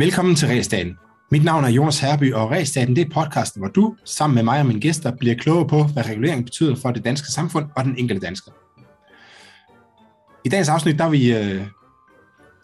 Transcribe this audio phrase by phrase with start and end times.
[0.00, 0.96] Velkommen til Ræsdagen.
[1.30, 4.60] Mit navn er Jonas Herby, og Ræsdagen det er podcasten, hvor du, sammen med mig
[4.60, 7.94] og mine gæster, bliver klogere på, hvad regulering betyder for det danske samfund og den
[7.98, 8.50] enkelte dansker.
[10.44, 11.62] I dagens afsnit, der er vi øh,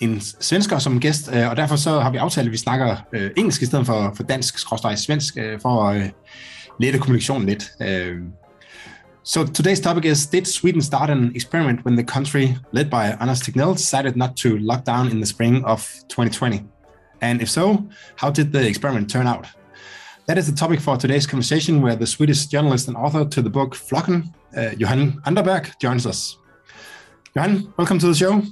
[0.01, 3.31] en svensker som gæst, øh, og derfor så har vi aftalt, at vi snakker øh,
[3.37, 6.09] engelsk i stedet for, for dansk, skråstrej svensk, øh, for at øh,
[6.81, 7.71] lette kommunikationen lidt.
[7.83, 8.17] Øh,
[9.25, 13.41] So today's topic is Did Sweden start an experiment when the country, led by Anders
[13.41, 16.76] Tegnell, decided not to lock down in the spring of 2020?
[17.21, 19.47] And if so, how did the experiment turn out?
[20.27, 23.51] That is the topic for today's conversation, where the Swedish journalist and author to the
[23.51, 26.39] book Flocken, uh, Johan Anderberg, joins us.
[27.35, 28.43] Johan, welcome to the show.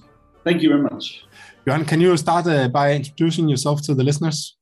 [0.44, 1.24] Thank you very much.
[1.66, 4.56] Johan, can you start uh, by introducing yourself to the listeners?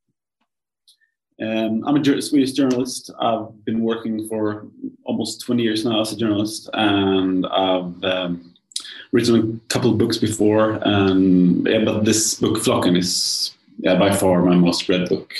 [1.42, 3.10] Um, I'm a Swedish journalist.
[3.18, 4.68] I've been working for
[5.04, 8.54] almost 20 years now as a journalist, and I've um,
[9.12, 10.78] written a couple of books before.
[10.82, 15.32] And yeah, but this book, Flocken, is yeah, by far my most read book.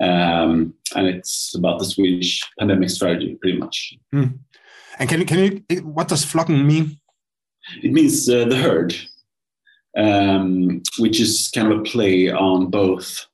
[0.00, 3.94] Um, and it's about the Swedish pandemic strategy, pretty much.
[4.14, 4.38] Mm.
[4.98, 6.98] And can you, can you, what does Flocken mean?
[7.82, 8.94] It means uh, the herd,
[9.96, 13.26] um, which is kind of a play on both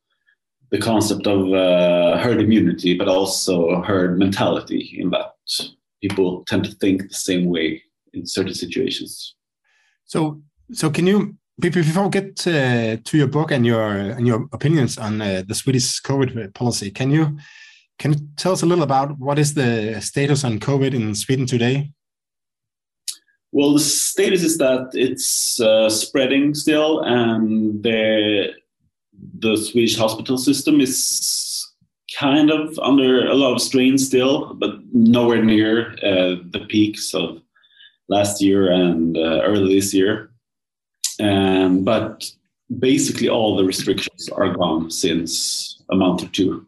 [0.70, 5.34] the concept of uh, herd immunity, but also herd mentality, in that
[6.02, 9.36] people tend to think the same way in certain situations.
[10.04, 14.48] So, so can you before we get to, to your book and your and your
[14.52, 17.38] opinions on uh, the Swedish COVID policy, can you
[17.98, 21.46] can you tell us a little about what is the status on COVID in Sweden
[21.46, 21.92] today?
[23.52, 28.52] Well, the status is that it's uh, spreading still, and the
[29.38, 31.66] the Swedish hospital system is
[32.18, 37.40] kind of under a lot of strain still, but nowhere near uh, the peaks of
[38.08, 40.30] last year and uh, early this year.
[41.20, 42.30] Um, but
[42.78, 46.66] basically, all the restrictions are gone since a month or two.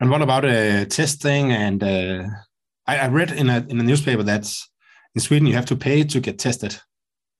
[0.00, 1.52] And what about uh, testing?
[1.52, 2.24] And uh,
[2.86, 4.52] I, I, read in a in a newspaper that
[5.14, 6.76] in Sweden you have to pay to get tested.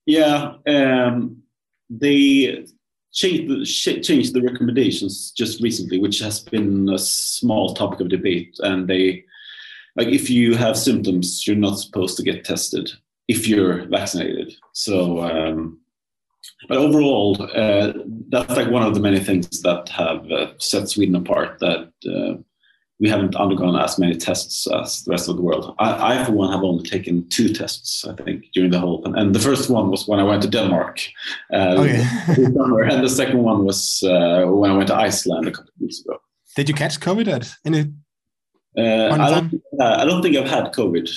[0.07, 1.43] Yeah, um,
[1.91, 2.65] they
[3.13, 8.57] changed the, changed the recommendations just recently, which has been a small topic of debate.
[8.61, 9.25] And they
[9.97, 12.91] like if you have symptoms, you're not supposed to get tested
[13.29, 14.55] if you're vaccinated.
[14.73, 15.81] So, um,
[16.69, 17.93] but overall, uh,
[18.29, 21.59] that's like one of the many things that have uh, set Sweden apart.
[21.61, 22.41] That uh,
[23.01, 25.75] we haven't undergone as many tests as the rest of the world.
[25.79, 29.03] I, I, for one, have only taken two tests, I think, during the whole.
[29.17, 31.01] And the first one was when I went to Denmark,
[31.53, 32.05] uh, okay.
[32.29, 36.01] and the second one was uh, when I went to Iceland a couple of weeks
[36.01, 36.19] ago.
[36.57, 37.93] Did you catch COVID at any?
[38.77, 39.63] Uh, I don't.
[39.81, 41.09] I don't think I've had COVID.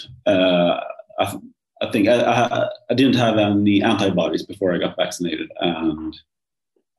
[1.19, 1.37] I,
[1.81, 6.17] I think I, I, I, didn't have any antibodies before I got vaccinated, and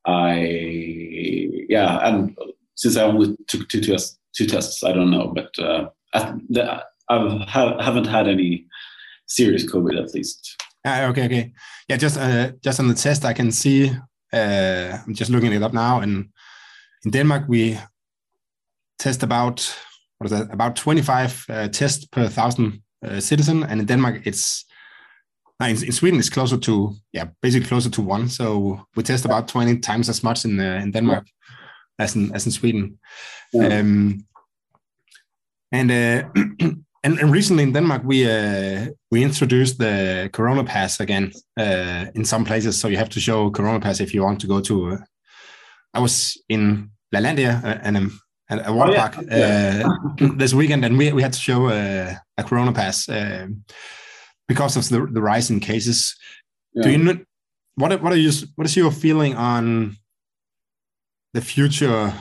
[0.07, 2.37] I yeah, and
[2.75, 6.83] since I only took two tests, two tests, I don't know, but uh, I, the,
[7.09, 8.67] I have, haven't had any
[9.27, 10.57] serious COVID at least.
[10.85, 11.53] Uh, okay, okay,
[11.89, 13.91] yeah, just uh, just on the test, I can see.
[14.33, 16.29] Uh, I'm just looking it up now, and
[17.05, 17.79] in Denmark we
[18.99, 19.75] test about
[20.19, 20.53] what is that?
[20.53, 24.65] About 25 uh, tests per thousand uh, citizen, and in Denmark it's
[25.67, 28.29] in, in, Sweden it's closer to yeah basically closer to one.
[28.29, 32.05] So we test about 20 times as much in uh, in Denmark yeah.
[32.05, 32.99] as in as in Sweden.
[33.53, 33.79] Yeah.
[33.79, 34.25] Um,
[35.71, 36.29] and, uh,
[37.05, 42.25] and and recently in Denmark we uh, we introduced the Corona Pass again uh, in
[42.25, 42.81] some places.
[42.81, 44.93] So you have to show Corona Pass if you want to go to.
[44.93, 44.97] Uh,
[45.95, 47.97] I was in Lalandia uh, and.
[47.97, 48.21] Um,
[48.51, 49.09] a water oh, yeah.
[49.09, 49.83] park yeah.
[50.39, 53.07] this weekend, and we, we had to show a Corona Pass
[54.49, 56.17] because of the, the rise in cases.
[56.75, 56.83] Yeah.
[56.83, 57.19] Do you know
[57.77, 59.97] what what are you what is your feeling on
[61.35, 62.13] the future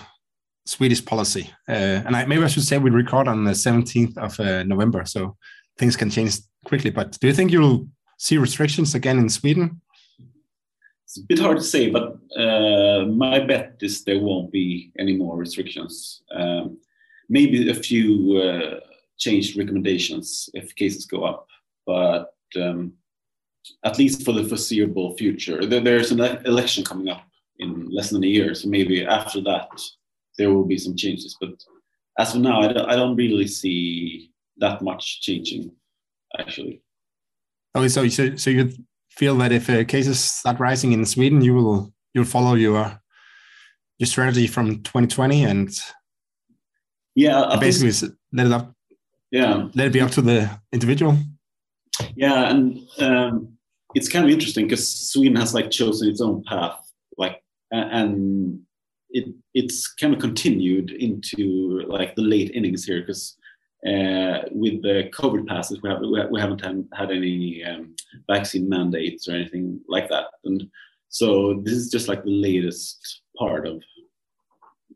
[0.65, 1.49] Swedish policy?
[1.67, 5.05] Uh, and I, maybe I should say we record on the 17th of uh, November,
[5.05, 5.35] so
[5.77, 6.91] things can change quickly.
[6.91, 7.87] But do you think you'll
[8.17, 9.81] see restrictions again in Sweden?
[11.05, 15.15] It's a bit hard to say, but uh, my bet is there won't be any
[15.15, 16.21] more restrictions.
[16.35, 16.77] Um,
[17.29, 18.79] maybe a few uh,
[19.17, 21.47] changed recommendations if cases go up
[21.87, 22.93] but um,
[23.83, 27.23] at least for the foreseeable future, there's an election coming up
[27.59, 29.69] in less than a year, so maybe after that
[30.37, 31.35] there will be some changes.
[31.39, 31.51] But
[32.19, 35.71] as of now, I don't, I don't really see that much changing,
[36.37, 36.81] actually.
[37.75, 38.71] Okay, so so, so you
[39.09, 42.99] feel that if uh, cases start rising in Sweden, you will you'll follow your
[43.97, 45.69] your strategy from 2020 and
[47.15, 48.73] yeah, basically let it up.
[49.31, 51.17] Yeah, let it be up to the individual.
[52.15, 53.57] Yeah, and um,
[53.95, 56.79] it's kind of interesting because Sweden has like chosen its own path,
[57.17, 57.41] like
[57.71, 58.59] and
[59.09, 63.37] it it's kind of continued into like the late innings here because
[63.85, 66.01] uh, with the COVID passes, we, have,
[66.31, 66.61] we haven't
[66.93, 67.95] had any um,
[68.29, 70.25] vaccine mandates or anything like that.
[70.43, 70.67] And
[71.09, 73.81] so this is just like the latest part of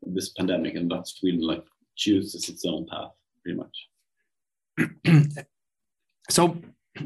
[0.02, 1.64] this pandemic, and that Sweden like
[1.96, 3.12] chooses its own path
[3.44, 3.88] pretty much.
[6.30, 6.58] so,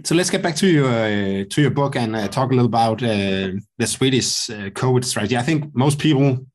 [0.03, 2.65] so let's get back to your uh, to your book and uh, talk a little
[2.65, 5.37] about uh, the Swedish uh, COVID strategy.
[5.37, 6.45] I think most people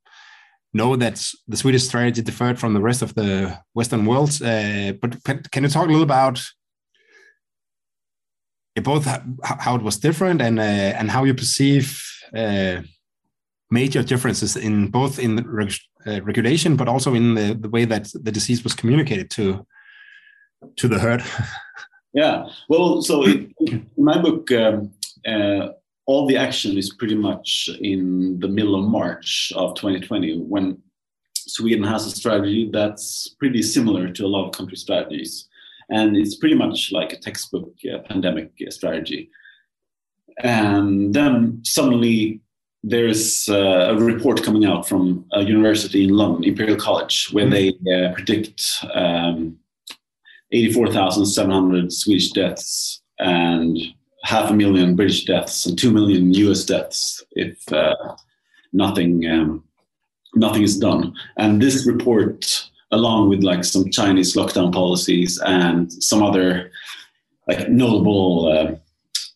[0.73, 4.31] know that the Swedish strategy differed from the rest of the Western world.
[4.43, 6.43] Uh, but can you talk a little about
[8.83, 9.05] both
[9.45, 12.01] how it was different and uh, and how you perceive
[13.71, 15.75] major differences in both in reg
[16.07, 19.67] regulation, but also in the, the way that the disease was communicated to
[20.77, 21.23] to the herd?
[22.13, 23.55] yeah, well, so in
[23.97, 24.51] my book.
[24.53, 24.93] Um,
[25.27, 25.69] uh,
[26.11, 30.77] all the action is pretty much in the middle of March of 2020 when
[31.37, 35.49] Sweden has a strategy that's pretty similar to a lot of country strategies.
[35.89, 39.31] And it's pretty much like a textbook uh, pandemic uh, strategy.
[40.43, 42.41] And then suddenly
[42.83, 47.85] there's uh, a report coming out from a university in London, Imperial College, where mm-hmm.
[47.85, 49.60] they uh, predict um,
[50.53, 53.79] 84,700 Swedish deaths and
[54.25, 57.95] half a million British deaths and two million US deaths if uh,
[58.73, 59.65] nothing um,
[60.35, 61.15] nothing is done.
[61.37, 66.71] And this report, along with like some Chinese lockdown policies and some other
[67.49, 68.47] like notable.
[68.47, 68.77] Uh,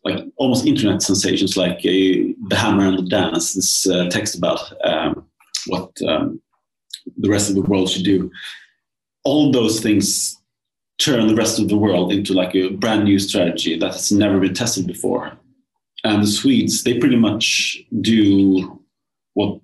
[0.04, 4.60] like almost internet sensations like uh, the hammer and the dance this uh, text about
[4.86, 5.26] um,
[5.66, 6.40] what um,
[7.16, 8.30] the rest of the world should do
[9.24, 10.36] all those things
[10.98, 14.38] turn the rest of the world into like a brand new strategy that has never
[14.38, 15.32] been tested before.
[16.04, 18.80] And the Swedes, they pretty much do
[19.34, 19.60] what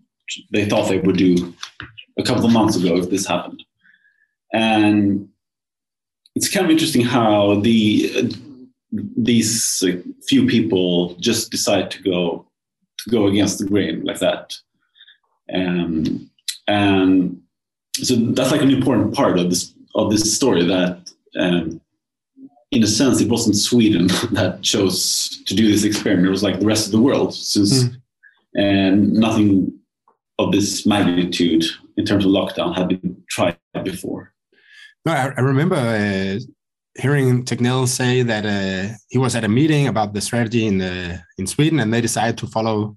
[0.52, 1.54] they thought they would do
[2.18, 3.62] a couple of months ago if this happened.
[4.52, 5.28] And
[6.34, 8.36] it's kind of interesting how the uh,
[9.16, 9.96] these uh,
[10.26, 12.46] few people just decide to go
[12.98, 14.56] to go against the grain like that.
[15.52, 16.30] Um,
[16.66, 17.40] and
[17.94, 21.80] so that's like an important part of this of this story that um,
[22.70, 26.28] in a sense, it wasn't Sweden that chose to do this experiment.
[26.28, 27.96] It was like the rest of the world, since mm.
[28.54, 29.72] and nothing
[30.38, 31.64] of this magnitude
[31.96, 34.32] in terms of lockdown had been tried before.
[35.04, 36.38] No, I, I remember uh,
[36.94, 41.18] hearing Tegnell say that uh, he was at a meeting about the strategy in uh,
[41.38, 42.96] in Sweden, and they decided to follow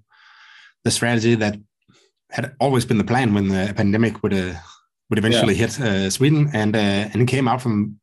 [0.84, 1.56] the strategy that
[2.30, 4.54] had always been the plan when the pandemic would uh,
[5.10, 5.66] would eventually yeah.
[5.66, 7.98] hit uh, Sweden, and uh, and it came out from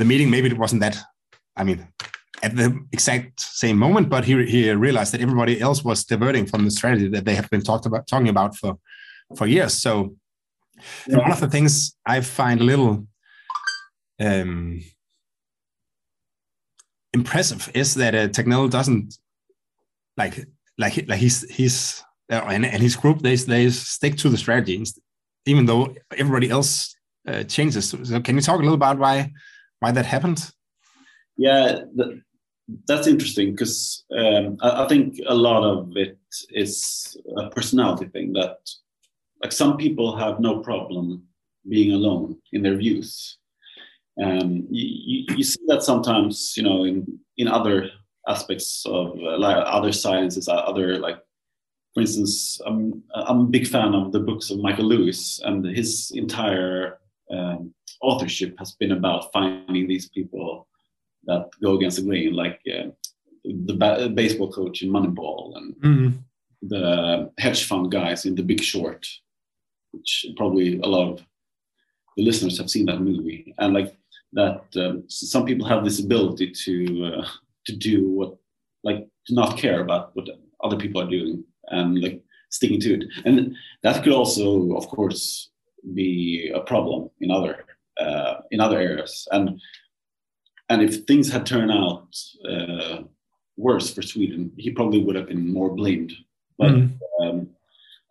[0.00, 0.96] the meeting maybe it wasn't that
[1.56, 1.86] i mean
[2.42, 6.64] at the exact same moment but he, he realized that everybody else was diverting from
[6.64, 8.72] the strategy that they have been talked about talking about for
[9.36, 9.92] for years so
[11.06, 11.18] yeah.
[11.18, 13.06] one of the things i find a little
[14.20, 14.82] um,
[17.12, 19.18] impressive is that uh, Tegnell doesn't
[20.16, 20.34] like
[20.76, 24.84] like like he's he's uh, and, and his group they they stick to the strategy
[25.46, 26.94] even though everybody else
[27.26, 27.90] uh, changes.
[27.90, 29.32] So can you talk a little about why
[29.80, 30.50] why that happened?
[31.36, 32.22] Yeah, that,
[32.86, 36.18] that's interesting because um, I, I, think a lot of it
[36.50, 38.58] is a personality thing that
[39.42, 41.24] like some people have no problem
[41.68, 43.38] being alone in their views.
[44.22, 47.90] Um, you, you, you see that sometimes, you know, in, in other
[48.28, 51.18] aspects of uh, like other sciences, uh, other like,
[51.94, 56.12] for instance, I'm, I'm a big fan of the books of Michael Lewis and his
[56.14, 56.99] entire
[57.32, 60.66] um, authorship has been about finding these people
[61.24, 62.88] that go against the grain, like uh,
[63.44, 66.16] the ba- baseball coach in Moneyball and mm-hmm.
[66.62, 69.06] the hedge fund guys in The Big Short,
[69.92, 71.24] which probably a lot of
[72.16, 73.54] the listeners have seen that movie.
[73.58, 73.96] And like
[74.32, 77.26] that, um, some people have this ability to uh,
[77.66, 78.36] to do what,
[78.82, 80.28] like, to not care about what
[80.64, 83.04] other people are doing and like sticking to it.
[83.24, 85.49] And that could also, of course,
[85.94, 87.64] be a problem in other
[87.98, 89.28] uh, in other areas.
[89.30, 89.60] And
[90.68, 92.16] and if things had turned out
[92.48, 93.02] uh,
[93.56, 96.12] worse for Sweden, he probably would have been more blamed.
[96.58, 96.98] But mm.
[97.20, 97.50] um,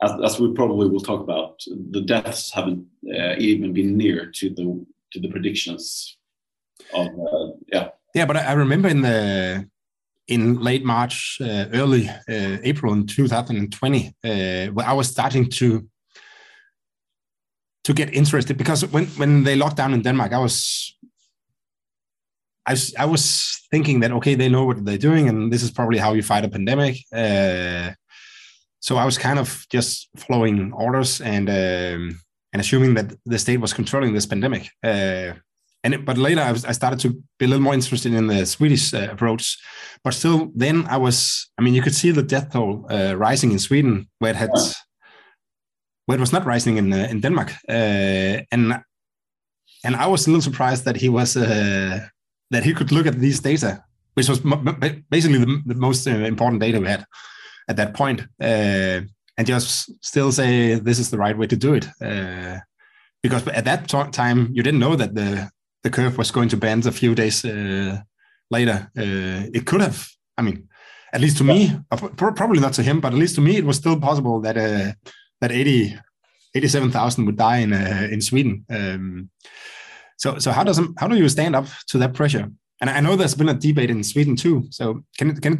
[0.01, 1.61] as, as, we probably will talk about,
[1.91, 6.17] the deaths haven't uh, even been near to the to the predictions
[6.93, 7.89] of uh, yeah.
[8.13, 9.69] Yeah, but I remember in the
[10.27, 15.88] in late March, uh, early uh, April in 2020, where I was starting to
[17.83, 20.95] to get interested because when when they locked down in Denmark, I was
[22.65, 23.23] I I was
[23.71, 26.45] thinking that okay, they know what they're doing, and this is probably how you fight
[26.45, 26.97] a pandemic.
[27.13, 27.93] Uh,
[28.79, 32.19] so I was kind of just following orders and um,
[32.53, 34.69] and assuming that the state was controlling this pandemic.
[34.83, 35.33] Uh,
[35.83, 38.27] and it, but later I, was, I, started to be a little more interested in
[38.27, 39.57] the Swedish uh, approach.
[40.03, 41.49] But still, then I was.
[41.57, 44.49] I mean, you could see the death toll uh, rising in Sweden, where it had,
[46.09, 47.51] where it was not rising in uh, in Denmark.
[47.69, 48.81] Uh, and
[49.83, 51.99] and I was a little surprised that he was uh,
[52.49, 53.83] that he could look at these data,
[54.15, 54.39] which was
[55.09, 57.05] basically the, the most important data we had
[57.67, 59.01] at that point, uh,
[59.37, 61.87] and just still say this is the right way to do it.
[62.01, 62.57] Uh,
[63.21, 65.49] because at that time you didn't know that the
[65.83, 67.97] the curve was going to bend a few days uh,
[68.49, 68.91] later.
[68.97, 70.07] Uh, it could have.
[70.39, 70.69] I mean,
[71.13, 71.69] at least to me,
[72.17, 74.93] probably not to him, but at least to me, it was still possible that uh,
[75.41, 75.97] that 80,
[76.55, 78.65] 87,000 would die in uh, in Sweden.
[78.69, 79.29] Um,
[80.17, 82.51] so so how does how do you stand up to that pressure?
[82.81, 84.67] And I know there's been a debate in Sweden too.
[84.69, 85.57] So can it, can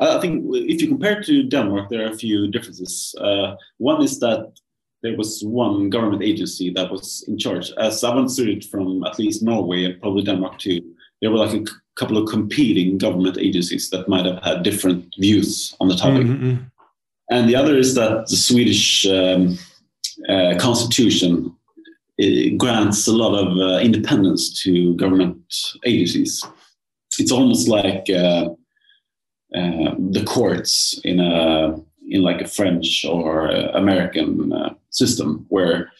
[0.00, 3.14] I think if you compare to Denmark, there are a few differences.
[3.20, 4.52] Uh, one is that
[5.02, 7.72] there was one government agency that was in charge.
[7.76, 10.80] As I've understood from at least Norway and probably Denmark too,
[11.20, 11.64] there were like a
[11.96, 16.26] couple of competing government agencies that might have had different views on the topic.
[16.26, 16.64] Mm-hmm.
[17.32, 19.58] And the other is that the Swedish um,
[20.28, 21.56] uh, constitution
[22.58, 25.42] grants a lot of uh, independence to government
[25.86, 26.44] agencies.
[27.18, 28.50] It's almost like uh,
[29.56, 33.46] uh, the courts in a in like a French or
[33.82, 35.90] American uh, system, where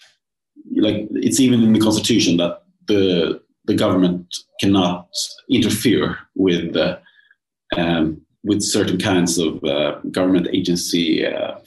[0.76, 4.26] like it's even in the constitution that the the government
[4.60, 5.08] cannot
[5.48, 6.98] interfere with uh,
[7.76, 11.58] um, with certain kinds of uh, government agency uh,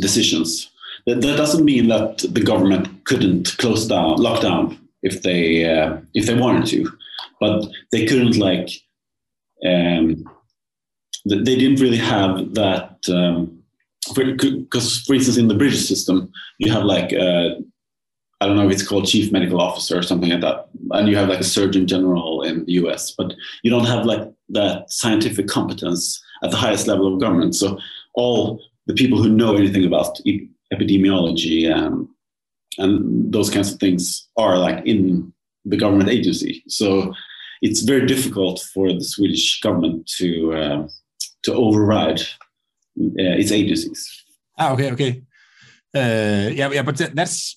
[0.00, 0.70] decisions.
[1.06, 5.98] That, that, doesn't mean that the government couldn't close down, lock down if they uh,
[6.14, 6.90] if they wanted to,
[7.40, 8.70] but they couldn't like
[9.66, 10.24] um,
[11.24, 13.62] they didn't really have that um,
[14.14, 17.50] because for, for, instance in the british system you have like uh,
[18.42, 21.16] i don't know if it's called chief medical officer or something like that and you
[21.16, 25.46] have like a surgeon general in the us but you don't have like that scientific
[25.46, 27.78] competence at the highest level of government so
[28.14, 30.18] all the people who know anything about
[30.74, 32.08] epidemiology and
[32.78, 35.32] and those kinds of things are like in
[35.64, 37.12] the government agency so
[37.62, 40.88] it's very difficult for the swedish government to uh,
[41.44, 44.24] to override uh, its agencies.
[44.58, 45.22] Ah, okay, okay.
[45.94, 47.56] Uh, yeah, yeah, but that's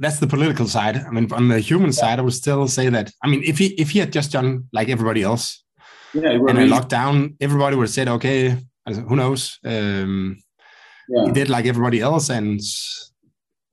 [0.00, 0.96] that's the political side.
[0.96, 3.12] I mean, on the human side, I would still say that.
[3.22, 5.62] I mean, if he if he had just done like everybody else,
[6.14, 9.58] yeah, and a lockdown, everybody would have said, okay, who knows?
[9.64, 10.38] Um,
[11.08, 11.26] yeah.
[11.26, 12.60] He did like everybody else, and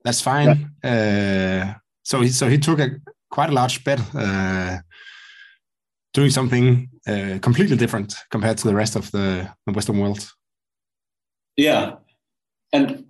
[0.04, 0.70] that's fine.
[0.84, 1.72] Yeah.
[1.74, 2.90] Uh, so he so he took a
[3.30, 4.78] quite a large bet uh,
[6.12, 10.30] doing something uh, completely different compared to the rest of the, the Western world.
[11.56, 11.96] Yeah,
[12.72, 13.04] and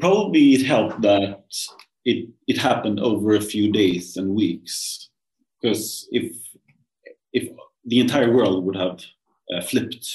[0.00, 1.42] probably it helped that
[2.06, 5.10] it it happened over a few days and weeks,
[5.56, 6.26] because if
[7.32, 7.44] if
[7.90, 8.98] the entire world would have
[9.52, 10.06] uh, flipped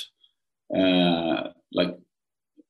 [0.79, 1.93] uh, like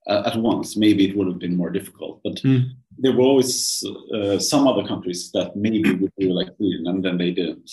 [0.07, 2.19] at once, maybe it would have been more difficult.
[2.23, 2.63] But mm.
[2.97, 3.83] there were always
[4.15, 7.69] uh, some other countries that maybe would do like Sweden, and then they didn't.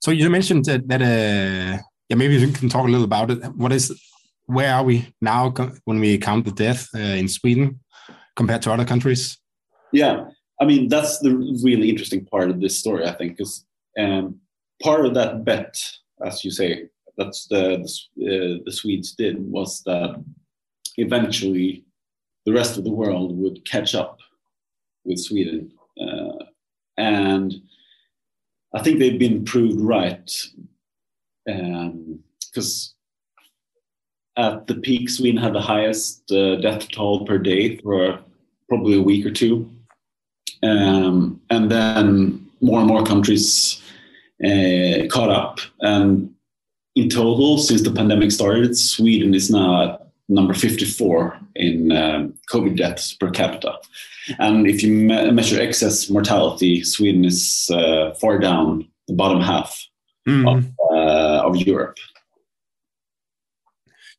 [0.00, 3.38] So you mentioned that, that uh, yeah, maybe you can talk a little about it.
[3.54, 3.92] What is,
[4.46, 7.80] where are we now when we count the death uh, in Sweden
[8.34, 9.38] compared to other countries?
[9.92, 10.28] Yeah,
[10.60, 13.64] I mean that's the really interesting part of this story, I think, because
[13.98, 14.40] um,
[14.82, 15.76] part of that bet,
[16.24, 17.78] as you say, that's the
[18.16, 20.22] the, uh, the Swedes did was that
[20.96, 21.84] eventually
[22.46, 24.18] the rest of the world would catch up
[25.04, 26.44] with Sweden, uh,
[26.96, 27.54] and
[28.74, 30.30] I think they've been proved right
[31.44, 32.94] because
[34.36, 38.20] um, at the peak, Sweden had the highest uh, death toll per day for
[38.68, 39.70] probably a week or two.
[40.62, 43.82] Um, and then more and more countries
[44.44, 45.60] uh, caught up.
[45.80, 46.32] And
[46.94, 52.76] in total, since the pandemic started, Sweden is now at number 54 in um, COVID
[52.76, 53.78] deaths per capita.
[54.38, 59.86] And if you me- measure excess mortality, Sweden is uh, far down the bottom half
[60.28, 60.48] mm.
[60.48, 61.98] of, uh, of Europe.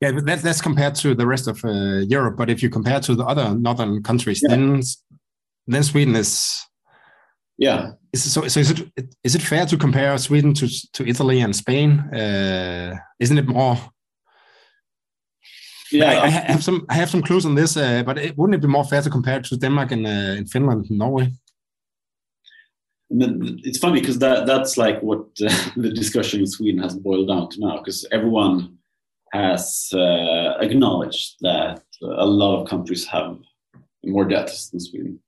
[0.02, 2.36] Yeah, but that, that's compared to the rest of uh, Europe.
[2.36, 4.56] But if you compare to the other northern countries, yeah.
[4.56, 4.82] then
[5.67, 6.65] then Sweden is.
[7.58, 7.91] Yeah.
[8.12, 8.89] Is, so, so is it
[9.24, 12.00] is it fair to compare Sweden to to Italy and Spain?
[12.13, 13.77] Uh, isn't it more
[15.93, 18.55] yeah, I, I, have some I have some clues on this, uh, but it, wouldn't
[18.55, 21.32] it be more fair to compare to Denmark and, uh, in Finland and Norway?
[23.10, 27.50] It's funny because that that's like what uh, the discussion in Sweden has boiled down
[27.50, 28.77] to now, because everyone
[29.34, 33.38] has uh, acknowledged that a lot of countries have
[34.03, 35.20] more deaths than Sweden.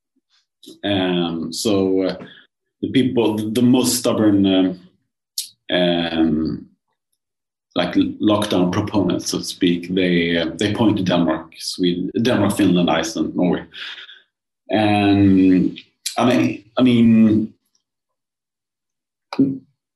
[0.83, 2.25] Um, so uh,
[2.81, 4.79] the people, the most stubborn, um,
[5.71, 6.69] um,
[7.75, 12.89] like lockdown proponents, so to speak, they uh, they point to Denmark, Sweden, Denmark, Finland,
[12.89, 13.65] Iceland, Norway,
[14.69, 15.77] and
[16.17, 17.53] I mean, I mean,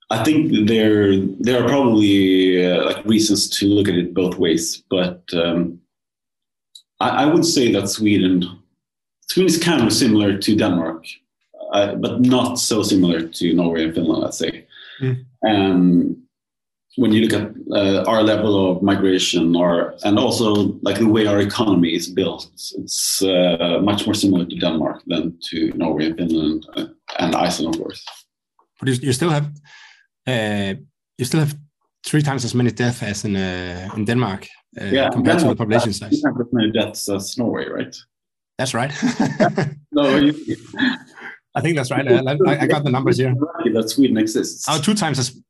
[0.10, 4.84] I think there there are probably uh, like reasons to look at it both ways,
[4.90, 5.80] but um,
[7.00, 8.59] I, I, would say that Sweden
[9.30, 11.06] Sweden is kind of similar to Denmark,
[11.74, 14.66] uh, but not so similar to Norway and Finland, let's say.
[15.02, 15.26] Mm.
[15.44, 16.18] And
[16.98, 21.28] when you look at uh, our level of migration, or and also like the way
[21.28, 22.50] our economy is built,
[22.82, 26.88] it's uh, much more similar to Denmark than to Norway and Finland uh,
[27.20, 28.04] and Iceland, of course.
[28.80, 29.48] But you, you still have
[30.28, 30.74] uh,
[31.18, 31.56] you still have
[32.04, 35.56] three times as many deaths as in uh, in Denmark yeah, compared Denmark, to the
[35.56, 36.10] population size.
[36.10, 37.96] Three times as many deaths as Norway, right?
[38.60, 38.92] That's right.
[39.94, 40.36] no, you,
[41.56, 42.06] I think that's right.
[42.06, 43.34] I, I, got the numbers here.
[43.74, 44.66] That Sweden exists.
[44.68, 45.42] Oh, two times as,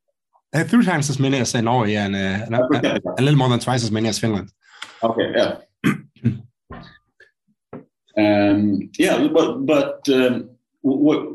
[0.54, 3.60] uh, three times as many as Norway, and, uh, and a, a, little more than
[3.60, 4.54] twice as many as Finland.
[5.02, 5.58] Okay, yeah.
[8.16, 10.52] um, yeah, but but um,
[10.82, 11.30] what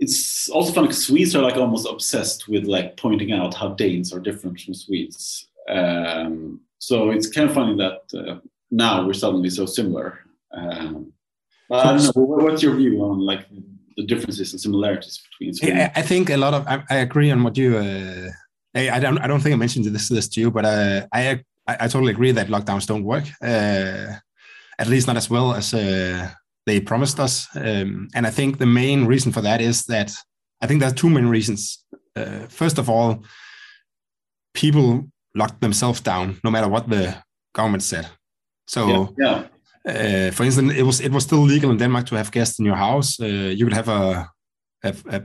[0.00, 4.12] it's also funny because Swedes are like almost obsessed with like pointing out how Danes
[4.12, 5.48] are different from Swedes.
[5.66, 10.20] Um, so it's kind of funny that uh, now we're suddenly so similar.
[10.52, 11.12] Um,
[11.70, 12.22] I don't know.
[12.22, 13.46] What's your view on like
[13.96, 15.54] the differences and similarities between?
[15.54, 15.90] Sweden?
[15.94, 17.76] I, think a lot of I, I agree on what you.
[17.76, 18.30] Uh,
[18.74, 19.18] I, I, don't.
[19.18, 22.12] I don't think I mentioned this this to you, but uh, I, I, I totally
[22.12, 23.24] agree that lockdowns don't work.
[23.42, 24.14] Uh,
[24.78, 26.30] at least not as well as uh,
[26.66, 27.48] they promised us.
[27.56, 30.12] Um, and I think the main reason for that is that
[30.60, 31.84] I think there are two main reasons.
[32.14, 33.24] Uh, first of all,
[34.54, 37.16] people locked themselves down no matter what the
[37.54, 38.08] government said.
[38.66, 39.46] So yeah, yeah.
[39.88, 42.66] Uh, for instance, it was it was still legal in Denmark to have guests in
[42.66, 43.20] your house.
[43.20, 44.28] Uh, you could have a,
[44.82, 45.22] a,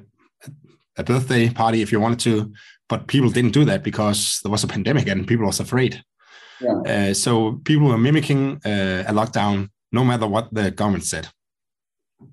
[0.97, 2.51] a birthday party if you wanted to,
[2.87, 6.01] but people didn't do that because there was a pandemic and people was afraid.
[6.61, 7.09] Yeah.
[7.09, 11.27] Uh, so people were mimicking uh, a lockdown no matter what the government said.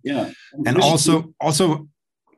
[0.05, 0.31] Yeah,
[0.67, 1.89] and also also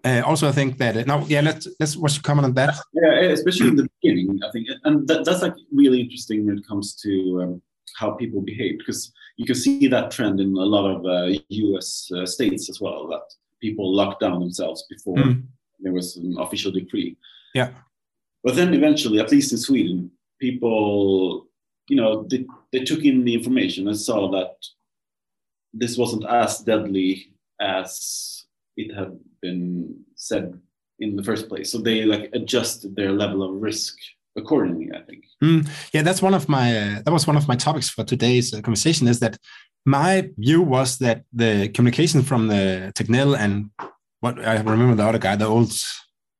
[0.04, 2.74] uh, also I think that uh, now yeah let's let's what's your comment on that?
[2.92, 6.66] Yeah, especially in the beginning, I think, and that, that's like really interesting when it
[6.66, 7.10] comes to
[7.42, 7.62] um,
[7.98, 12.10] how people behave because you can see that trend in a lot of uh, U.S.
[12.14, 13.22] Uh, states as well that
[13.60, 15.42] people locked down themselves before mm.
[15.80, 17.16] there was an official decree.
[17.54, 17.70] Yeah,
[18.44, 21.46] but then eventually, at least in Sweden, people
[21.88, 24.54] you know they, they took in the information and saw that
[25.72, 28.44] this wasn't as deadly as
[28.76, 30.58] it had been said
[30.98, 33.96] in the first place so they like adjusted their level of risk
[34.36, 35.24] accordingly i think.
[35.42, 38.52] Mm, yeah that's one of my uh, that was one of my topics for today's
[38.54, 39.38] uh, conversation is that
[39.84, 43.70] my view was that the communication from the Tegnell and
[44.20, 45.72] what i remember the other guy the old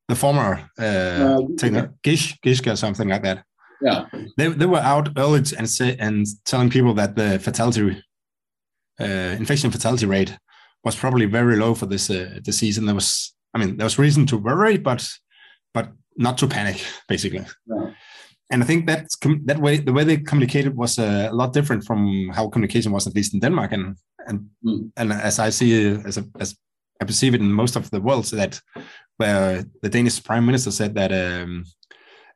[0.09, 3.45] the former uh, uh Tegnell, Gish, Gish or something like that.
[3.81, 4.07] Yeah.
[4.37, 8.03] They, they were out early and say and telling people that the fatality
[9.01, 10.37] uh, infection fatality rate
[10.85, 13.99] was probably very low for this uh, disease, and there was, I mean, there was
[13.99, 15.09] reason to worry, but
[15.75, 17.45] but not to panic, basically.
[17.67, 17.91] Yeah.
[18.51, 19.07] And I think that
[19.47, 23.07] that way, the way they communicated was uh, a lot different from how communication was,
[23.07, 23.97] at least in Denmark, and
[24.27, 24.91] and mm.
[24.97, 26.55] and as I see, as a, as
[27.01, 28.61] I perceive it in most of the world, so that
[29.17, 31.65] where the Danish prime minister said that um,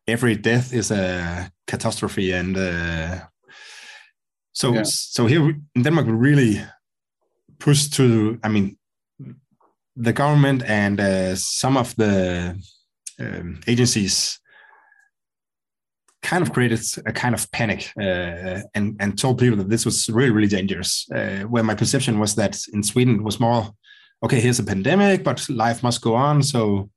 [0.08, 3.20] every death is a catastrophe, and uh,
[4.52, 4.84] so yeah.
[4.84, 6.62] so here in Denmark we really
[7.58, 8.38] pushed to.
[8.42, 8.78] I mean,
[9.96, 12.56] the government and uh, some of the
[13.18, 14.40] um, agencies
[16.22, 20.08] kind of created a kind of panic uh, and and told people that this was
[20.08, 21.06] really really dangerous.
[21.14, 23.70] Uh, where my perception was that in Sweden it was more,
[24.22, 26.42] okay, here's a pandemic, but life must go on.
[26.42, 26.90] So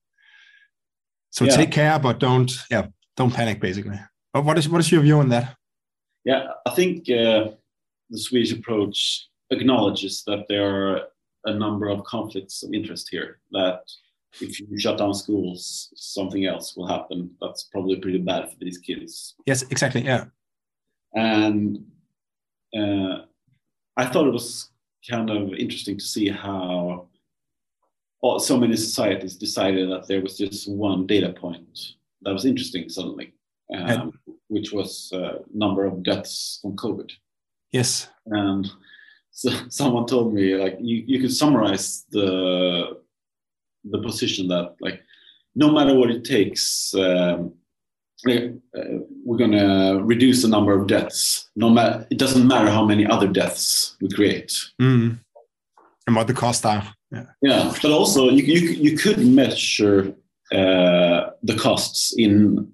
[1.29, 1.55] so yeah.
[1.55, 3.99] take care, but don't yeah don't panic basically.
[4.33, 5.55] But what is what is your view on that?
[6.25, 7.51] Yeah, I think uh,
[8.09, 11.01] the Swedish approach acknowledges that there are
[11.45, 13.39] a number of conflicts of interest here.
[13.51, 13.81] That
[14.41, 17.31] if you shut down schools, something else will happen.
[17.41, 19.35] That's probably pretty bad for these kids.
[19.45, 20.01] Yes, exactly.
[20.01, 20.25] Yeah.
[21.13, 21.85] And
[22.77, 23.23] uh,
[23.97, 24.69] I thought it was
[25.09, 27.07] kind of interesting to see how
[28.21, 31.79] all, so many societies decided that there was just one data point
[32.21, 33.33] that was interesting suddenly
[33.75, 34.13] um,
[34.47, 37.11] which was uh, number of deaths from COVID.
[37.71, 38.09] Yes.
[38.25, 38.69] And
[39.31, 42.98] so someone told me like you, you could summarize the
[43.91, 45.01] the position that like
[45.55, 47.53] no matter what it takes, um,
[48.27, 48.33] uh,
[49.25, 51.49] we're going to reduce the number of deaths.
[51.55, 54.51] No matter, it doesn't matter how many other deaths we create.
[54.81, 55.19] Mm.
[56.07, 56.83] And what the costs are.
[57.11, 57.25] Yeah.
[57.41, 60.13] Yeah, but also you you, you could measure
[60.51, 62.71] uh, the costs in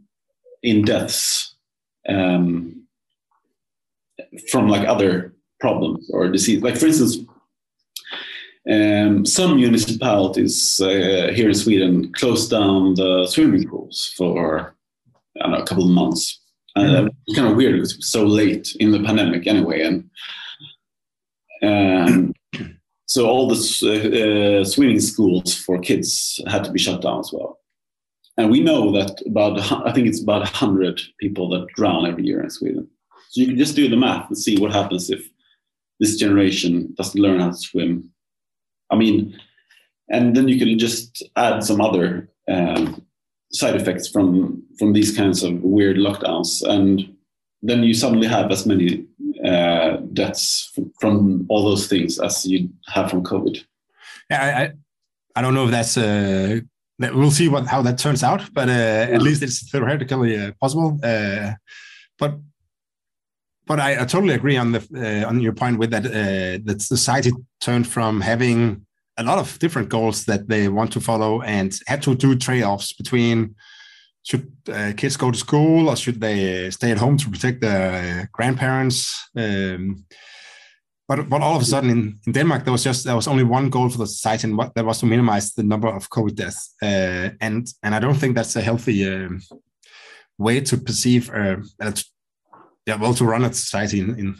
[0.63, 1.55] in deaths
[2.09, 2.85] um,
[4.49, 6.61] from like other problems or disease.
[6.61, 7.17] Like for instance,
[8.71, 14.75] um, some municipalities uh, here in Sweden closed down the swimming pools for
[15.35, 16.41] know, a couple of months.
[16.75, 20.09] Uh, it's kind of weird because it was so late in the pandemic anyway, and
[21.63, 22.33] um,
[23.05, 27.31] so all the uh, uh, swimming schools for kids had to be shut down as
[27.31, 27.59] well.
[28.37, 32.43] And we know that about I think it's about hundred people that drown every year
[32.43, 32.89] in Sweden.
[33.29, 35.25] So you can just do the math and see what happens if
[36.01, 38.11] this generation doesn't learn how to swim.
[38.91, 39.37] I mean,
[40.09, 43.05] and then you can just add some other um,
[43.51, 47.15] side effects from from these kinds of weird lockdowns, and
[47.61, 49.05] then you suddenly have as many
[49.43, 53.63] uh, deaths from all those things as you have from COVID.
[54.29, 54.73] Yeah,
[55.35, 56.59] I, I don't know if that's uh,
[56.99, 60.99] we'll see what how that turns out, but uh, at least it's theoretically uh, possible.
[61.03, 61.53] Uh,
[62.17, 62.39] but
[63.67, 66.81] but I, I, totally agree on the uh, on your point with that uh, that
[66.81, 68.85] society turned from having
[69.17, 72.93] a lot of different goals that they want to follow and had to do trade-offs
[72.93, 73.55] between
[74.23, 78.29] should uh, kids go to school or should they stay at home to protect their
[78.33, 80.03] grandparents um,
[81.07, 83.43] but but all of a sudden in, in Denmark there was just there was only
[83.43, 86.35] one goal for the society and what that was to minimize the number of COVID
[86.35, 89.41] deaths uh, and and I don't think that's a healthy um,
[90.37, 91.57] way to perceive uh,
[92.85, 94.35] yeah well to run a society in, in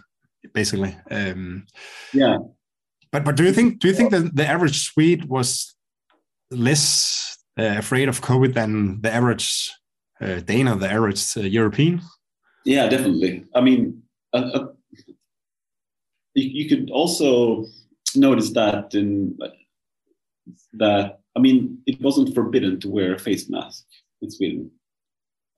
[0.54, 1.66] basically um,
[2.14, 2.38] yeah
[3.12, 5.76] but but do you think do you think that the average Swede was
[6.52, 9.72] less uh, afraid of COVID than the average
[10.22, 12.02] uh, Dana, the average uh, European?
[12.66, 13.46] Yeah, definitely.
[13.54, 14.04] I mean,
[14.34, 14.68] uh, uh,
[16.34, 17.66] you, you could also
[18.16, 19.38] notice that in
[20.74, 23.86] that I mean, it wasn't forbidden to wear a face mask
[24.22, 24.72] in Sweden,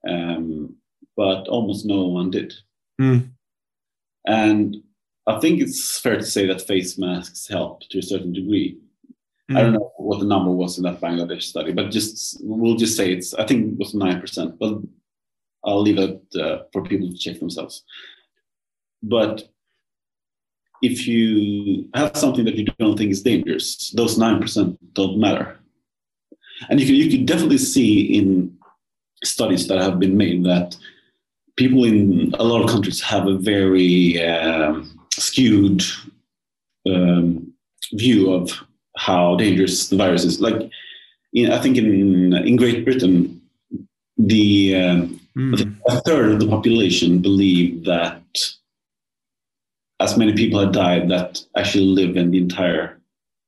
[0.08, 0.76] um,
[1.16, 2.54] but almost no one did.
[3.00, 3.30] Mm.
[4.26, 4.76] And
[5.26, 8.78] I think it's fair to say that face masks help to a certain degree.
[9.50, 9.56] Mm.
[9.56, 12.96] I don't know what the number was in that Bangladesh study, but just we'll just
[12.96, 13.34] say it's.
[13.34, 14.78] I think it was nine percent, but
[15.64, 17.84] I'll leave it uh, for people to check themselves.
[19.02, 19.48] But
[20.82, 25.58] if you have something that you don't think is dangerous, those nine percent don't matter.
[26.68, 28.56] And you can you can definitely see in
[29.24, 30.76] studies that have been made that
[31.58, 35.82] people in a lot of countries have a very um, skewed
[36.86, 37.52] um,
[37.92, 38.50] view of
[38.96, 40.40] how dangerous the virus is.
[40.40, 40.70] Like,
[41.34, 43.42] in, I think in in Great Britain,
[44.16, 44.72] the
[45.36, 45.76] mm.
[45.88, 48.22] a third of the population believe that
[50.00, 53.00] as many people had died that actually live in the entire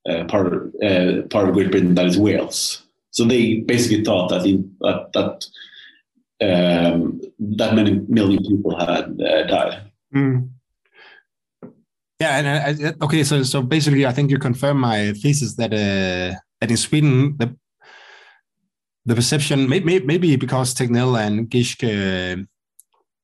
[0.09, 2.83] uh, part of, uh, part of Great Britain that is Wales.
[3.13, 5.47] So they basically thought that in, that that
[6.43, 9.91] um, that many million people had uh, died.
[10.15, 10.51] Mm.
[12.21, 12.49] Yeah, and
[12.83, 16.71] I, uh, okay, so so basically, I think you confirm my thesis that uh, that
[16.71, 17.57] in Sweden the
[19.07, 22.37] the perception maybe maybe because Tegnell and Gish uh,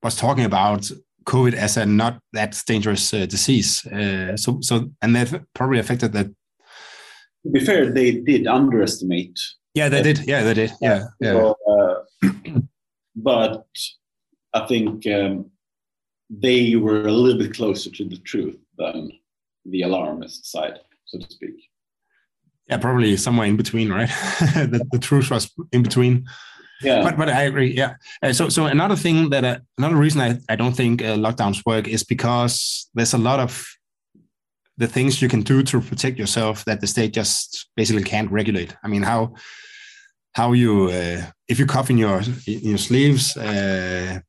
[0.03, 0.91] was talking about
[1.27, 3.87] COVID as a not that dangerous uh, disease.
[3.87, 6.27] Uh, so so and that probably affected that.
[6.27, 9.39] To be fair, they did underestimate.
[9.75, 10.21] Yeah, they did.
[10.27, 10.73] Yeah, they did.
[10.81, 11.33] Yeah, yeah.
[11.33, 12.29] So, uh,
[13.17, 13.67] but
[14.63, 15.51] I think um,
[16.31, 19.13] they were a little bit closer to the truth than
[19.65, 21.57] the alarmist side, so to speak.
[22.69, 24.09] Yeah, probably somewhere in between, right?
[24.73, 26.27] the, the truth was in between.
[26.83, 27.73] Yeah, but but I agree.
[27.73, 27.95] Yeah.
[28.23, 31.65] Uh, so so another thing that uh, another reason I, I don't think uh, lockdowns
[31.65, 33.65] work is because there's a lot of
[34.77, 38.77] the things you can do to protect yourself that the state just basically can't regulate.
[38.85, 39.35] I mean, how
[40.35, 44.21] how you uh, if you cough in your in your sleeves, uh,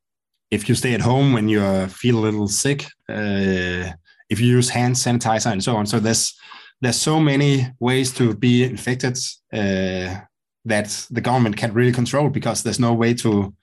[0.51, 3.91] if you stay at home when you feel a little sick, uh,
[4.29, 5.85] if you use hand sanitizer and so on.
[5.85, 6.33] So there's
[6.81, 9.17] there's so many ways to be infected
[9.51, 10.21] uh,
[10.65, 13.53] that the government can't really control because there's no way to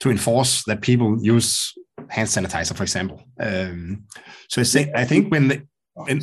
[0.00, 1.74] to enforce that people use
[2.08, 3.22] hand sanitizer, for example.
[3.38, 4.04] Um,
[4.48, 4.62] so
[4.94, 5.62] I think when they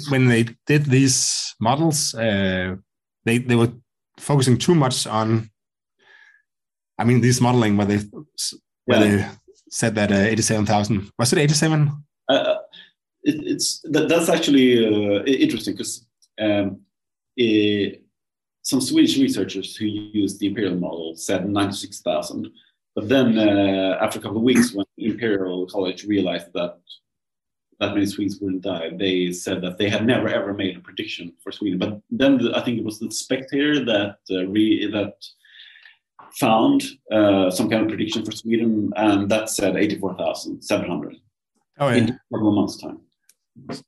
[0.09, 2.75] when they did these models, uh,
[3.25, 3.73] they they were
[4.19, 5.49] focusing too much on.
[6.99, 7.99] I mean, this modeling where they
[8.85, 9.17] where yeah.
[9.17, 9.25] they
[9.69, 12.03] said that uh, eighty-seven thousand was it eighty-seven?
[12.29, 12.55] Uh,
[13.23, 16.05] it, it's that, that's actually uh, interesting because
[16.39, 16.81] um,
[18.67, 22.51] some Swedish researchers who used the imperial model said 96,000,
[22.95, 26.79] but then uh, after a couple of weeks, when Imperial College realized that
[27.79, 31.31] that many Swedes wouldn't die, they said that they had never ever made a prediction
[31.43, 31.77] for Sweden.
[31.77, 35.13] But then the, I think it was the Spectator that uh, re, that
[36.35, 40.89] found uh, some kind of prediction for Sweden, and that said eighty four thousand seven
[40.89, 41.15] hundred.
[41.79, 41.95] Oh, yeah.
[41.95, 42.99] In a couple of months' time.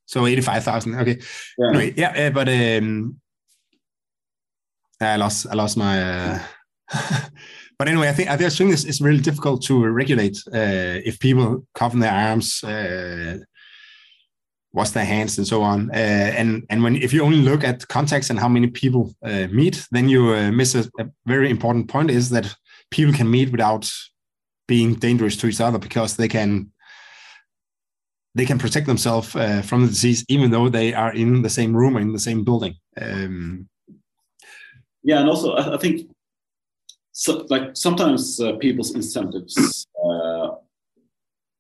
[0.06, 0.96] So eighty five thousand.
[0.96, 1.20] Okay.
[1.58, 1.70] Yeah.
[1.70, 3.20] Anyway, yeah, uh, but um,
[5.02, 6.02] I lost I lost my.
[6.02, 6.40] Uh,
[7.78, 11.66] but anyway, I think I think it's, it's really difficult to regulate uh, if people
[11.74, 13.38] cover their arms, uh,
[14.74, 15.90] wash their hands, and so on.
[15.92, 19.48] Uh, and and when if you only look at contacts and how many people uh,
[19.52, 22.54] meet, then you uh, miss a, a very important point: is that
[22.92, 23.92] people can meet without
[24.68, 26.72] being dangerous to each other because they can
[28.36, 31.76] they can protect themselves uh, from the disease even though they are in the same
[31.76, 32.76] room or in the same building.
[33.02, 33.68] Um,
[35.04, 36.10] yeah, and also I, I think
[37.12, 40.29] so, like sometimes uh, people's incentives, uh,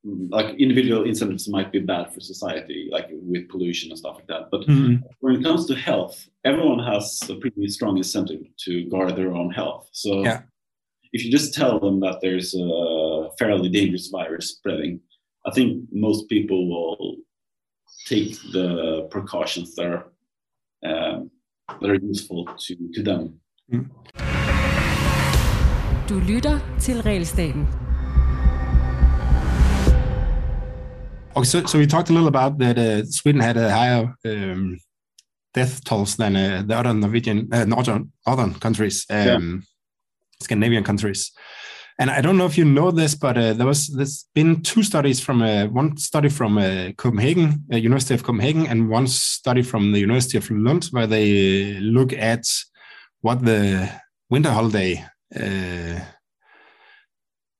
[0.03, 4.49] like individual incentives, might be bad for society, like with pollution and stuff like that.
[4.51, 5.03] But Mhm.
[5.19, 9.51] when it comes to health, everyone has a pretty strong incentive to guard their own
[9.51, 9.89] health.
[9.91, 10.41] So Yeah.
[11.11, 15.01] if you just tell them that there's a fairly dangerous virus spreading,
[15.45, 17.17] I think most people will
[18.07, 20.03] take the precautions that are
[20.83, 21.29] um,
[21.81, 23.41] that are useful to, to them.
[26.07, 27.88] Du lytter til Realstaten.
[31.39, 34.77] Okay, so, so we talked a little about that uh, Sweden had a higher um,
[35.53, 39.63] death tolls than uh, the other Norwegian, uh, northern, northern countries, um,
[40.41, 41.31] Scandinavian countries.
[41.97, 44.83] And I don't know if you know this, but uh, there was there's been two
[44.83, 49.61] studies from uh, one study from uh, Copenhagen, uh, University of Copenhagen, and one study
[49.61, 52.43] from the University of Lund, where they look at
[53.21, 53.89] what the
[54.29, 56.01] winter holiday uh,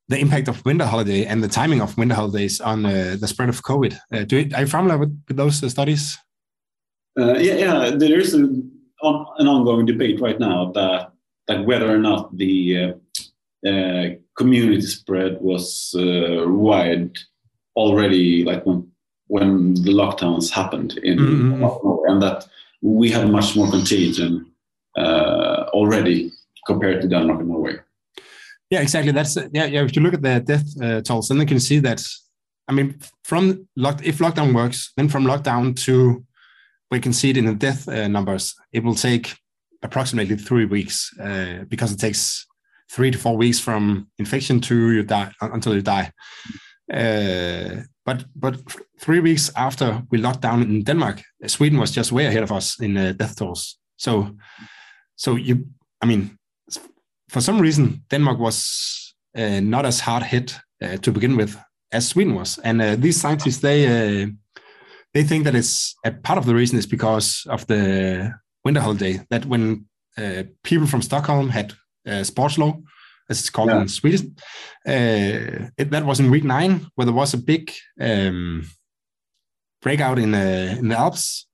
[0.09, 3.49] the impact of winter holiday and the timing of winter holidays on uh, the spread
[3.49, 3.93] of COVID.
[4.13, 6.17] Uh, do you, are you familiar with, with those uh, studies?
[7.19, 7.91] Uh, yeah, yeah.
[7.95, 8.43] There is a,
[9.01, 11.11] on, an ongoing debate right now that
[11.47, 12.93] that whether or not the
[13.65, 17.11] uh, uh, community spread was uh, wide
[17.75, 18.87] already, like when
[19.27, 21.59] when the lockdowns happened in Mhm.
[21.59, 22.47] Norway, and that
[22.81, 24.45] we had much more contagion
[24.97, 26.31] uh, already
[26.65, 27.75] compared to Denmark and Norway.
[28.69, 29.11] Yeah, exactly.
[29.11, 29.83] That's yeah, yeah.
[29.83, 32.03] If you look at the death uh, tolls, then you can see that.
[32.67, 36.23] I mean, from lock, if lockdown works, then from lockdown to
[36.91, 38.55] we can see it in the death uh, numbers.
[38.71, 39.35] It will take
[39.81, 42.45] approximately three weeks uh, because it takes
[42.91, 46.11] three to four weeks from infection to you die until you die.
[46.91, 48.59] Uh, but but
[48.99, 52.79] three weeks after we locked down in Denmark, Sweden was just way ahead of us
[52.79, 53.77] in uh, death tolls.
[53.97, 54.35] So
[55.15, 55.67] so you,
[56.01, 56.38] I mean,
[57.29, 61.57] for some reason, Denmark was uh, not as hard hit uh, to begin with
[61.91, 64.27] as Sweden was, and uh, these scientists they uh,
[65.13, 68.31] they think that it's a part of the reason is because of the
[68.63, 69.19] winter holiday.
[69.29, 69.85] That when
[70.17, 71.71] uh, people from Stockholm had
[72.07, 72.83] uh, sportlov,
[73.29, 73.81] as it's called Yeah.
[73.81, 74.35] in Sweden,
[74.87, 78.63] uh, it, that was in week nine, where there was a big um,
[79.81, 81.47] breakout in uh, in the Alps.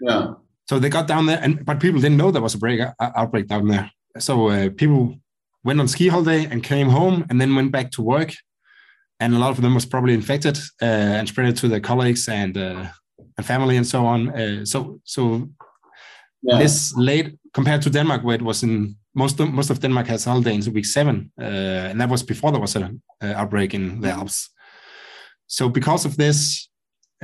[0.00, 0.34] Yeah,
[0.70, 3.48] So they got down there, and but people didn't know there was a break outbreak
[3.48, 3.90] down there.
[4.18, 5.16] So uh, people
[5.64, 8.32] went on ski holiday and came home, and then went back to work,
[9.20, 12.28] and a lot of them was probably infected uh, and spread it to their colleagues
[12.28, 12.86] and uh,
[13.36, 14.28] and family and so on.
[14.30, 15.48] Uh, so so
[16.42, 16.58] yeah.
[16.58, 20.24] this late compared to Denmark, where it was in most of, most of Denmark has
[20.24, 24.00] holiday in week seven, uh, and that was before there was an uh, outbreak in
[24.00, 24.50] the Alps.
[25.46, 26.68] So because of this,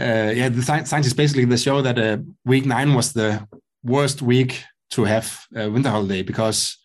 [0.01, 3.47] uh, yeah, the sci- scientists basically they show that uh, week nine was the
[3.83, 6.77] worst week to have a winter holiday because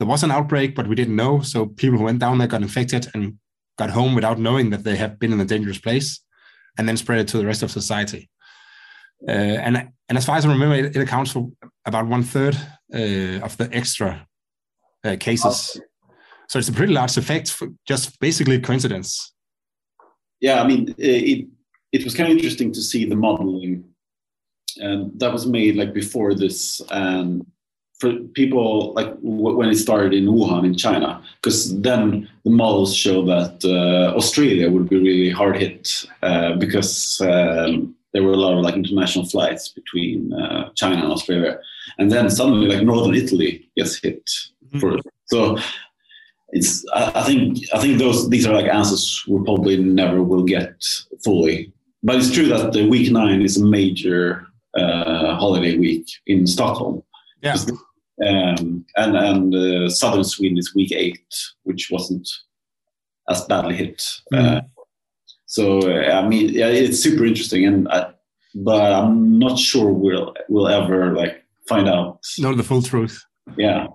[0.00, 1.42] there was an outbreak, but we didn't know.
[1.42, 3.38] So people who went down there got infected and
[3.78, 6.18] got home without knowing that they have been in a dangerous place,
[6.76, 8.28] and then spread it to the rest of society.
[9.28, 9.76] Uh, and
[10.08, 11.50] and as far as I remember, it, it accounts for
[11.84, 12.56] about one third
[12.94, 14.26] uh, of the extra
[15.04, 15.80] uh, cases.
[16.48, 19.32] So it's a pretty large effect, for just basically coincidence.
[20.40, 21.46] yeah i mean it
[21.92, 23.84] it was kind of interesting to see the modeling
[24.82, 27.44] um, that was made like before this and
[28.00, 32.94] for people like w- when it started in wuhan in china because then the models
[32.94, 38.42] show that uh, australia would be really hard hit uh, because um, there were a
[38.44, 41.58] lot of like international flights between uh, china and australia
[41.98, 44.28] and then suddenly like northern italy gets hit
[44.80, 45.56] for so
[46.52, 50.44] it's I, I think I think those these are like answers we probably never will
[50.44, 50.74] get
[51.24, 51.72] fully.
[52.02, 57.02] But it's true that the week nine is a major uh, holiday week in Stockholm.
[57.42, 57.56] Yeah.
[58.26, 61.24] Um, and and uh, southern Sweden is week eight,
[61.62, 62.28] which wasn't
[63.28, 64.02] as badly hit.
[64.32, 64.60] Uh,
[65.46, 68.12] so I mean, yeah, it's super interesting, and I,
[68.54, 72.20] but I'm not sure we'll we'll ever like find out.
[72.38, 73.24] Know the full truth.
[73.56, 73.86] Yeah.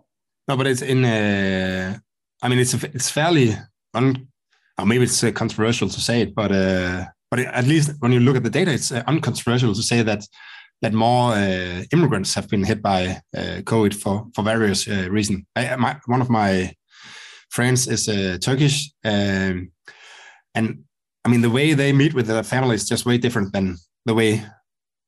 [0.48, 1.06] No, but it's in.
[1.06, 1.98] Uh,
[2.42, 3.56] I mean, it's it's fairly
[3.94, 4.28] un.
[4.78, 8.20] Or maybe it's uh, controversial to say it, but uh, but at least when you
[8.20, 10.28] look at the data, it's uh, uncontroversial to say that
[10.82, 15.46] that more uh, immigrants have been hit by uh, COVID for for various uh, reasons.
[16.06, 16.74] One of my
[17.50, 19.72] friends is uh, Turkish, um,
[20.54, 20.84] and
[21.24, 24.14] I mean the way they meet with their family is just way different than the
[24.14, 24.44] way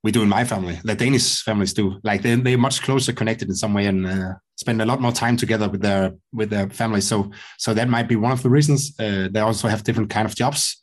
[0.04, 0.80] we do in my family.
[0.84, 2.00] The Danish families do.
[2.04, 5.12] Like they they're much closer connected in some way and uh, spend a lot more
[5.12, 7.02] time together with their with their family.
[7.02, 9.00] So so that might be one of the reasons.
[9.00, 10.78] Uh, they also have different kind of jobs.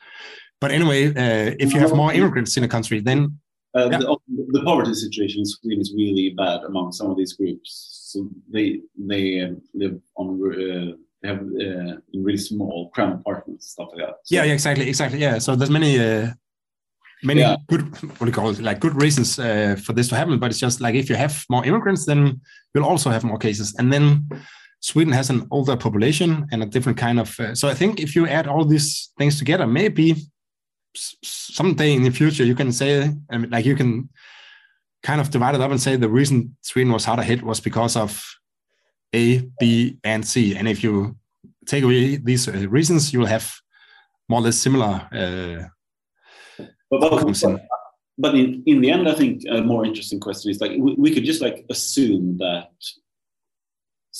[0.60, 1.12] But anyway,
[1.58, 3.38] if you have more immigrants in a country, then
[3.74, 3.98] uh, yeah.
[3.98, 4.16] the,
[4.52, 8.10] the, poverty situation in Sweden is really bad among some of these groups.
[8.12, 13.88] So they they uh, live on uh, they have uh, really small cramped apartments, stuff
[13.92, 14.14] like that.
[14.24, 15.18] So, yeah, yeah, exactly, exactly.
[15.18, 16.28] Yeah, so there's many uh,
[17.24, 17.56] many yeah.
[17.66, 17.82] good
[18.18, 20.38] what do you call it like good reasons uh, for this to happen.
[20.38, 22.40] But it's just like if you have more immigrants, then
[22.74, 24.28] you'll also have more cases, and then.
[24.80, 27.34] Sweden has an older population and a different kind of.
[27.54, 30.14] so I think if you add all these things together, maybe
[30.94, 34.08] someday in the future you can say I mean, like you can
[35.04, 37.94] kind of divide it up and say the reason Sweden was harder hit was because
[37.94, 38.24] of
[39.14, 40.56] A, B, and C.
[40.56, 41.16] And if you
[41.66, 43.54] take away these uh, reasons, you will have
[44.28, 45.06] more or less similar.
[45.12, 47.60] Uh, but, but, in.
[48.16, 51.14] but in, in the end, I think a more interesting question is like we, we
[51.14, 52.72] could just like assume that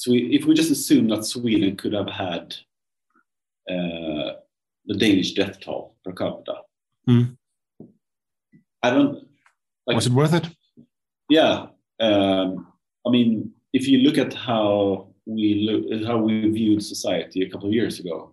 [0.07, 2.55] if we just assume that Sweden could have had
[3.71, 4.37] uh,
[4.87, 6.57] the Danish death toll per capita.
[7.09, 7.37] Mm.
[8.83, 9.27] I don't.
[9.87, 10.49] Like, Was it worth it?
[11.29, 11.67] Yeah,
[12.01, 12.67] um,
[13.07, 17.69] I mean, if you look at how we look, how we viewed society a couple
[17.69, 18.33] of years ago,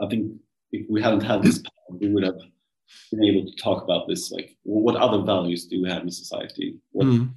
[0.00, 0.32] I think
[0.72, 2.38] if we hadn't had this power, we would have
[3.10, 4.30] been able to talk about this.
[4.30, 6.78] Like, what other values do we have in society?
[6.92, 7.32] What, mm.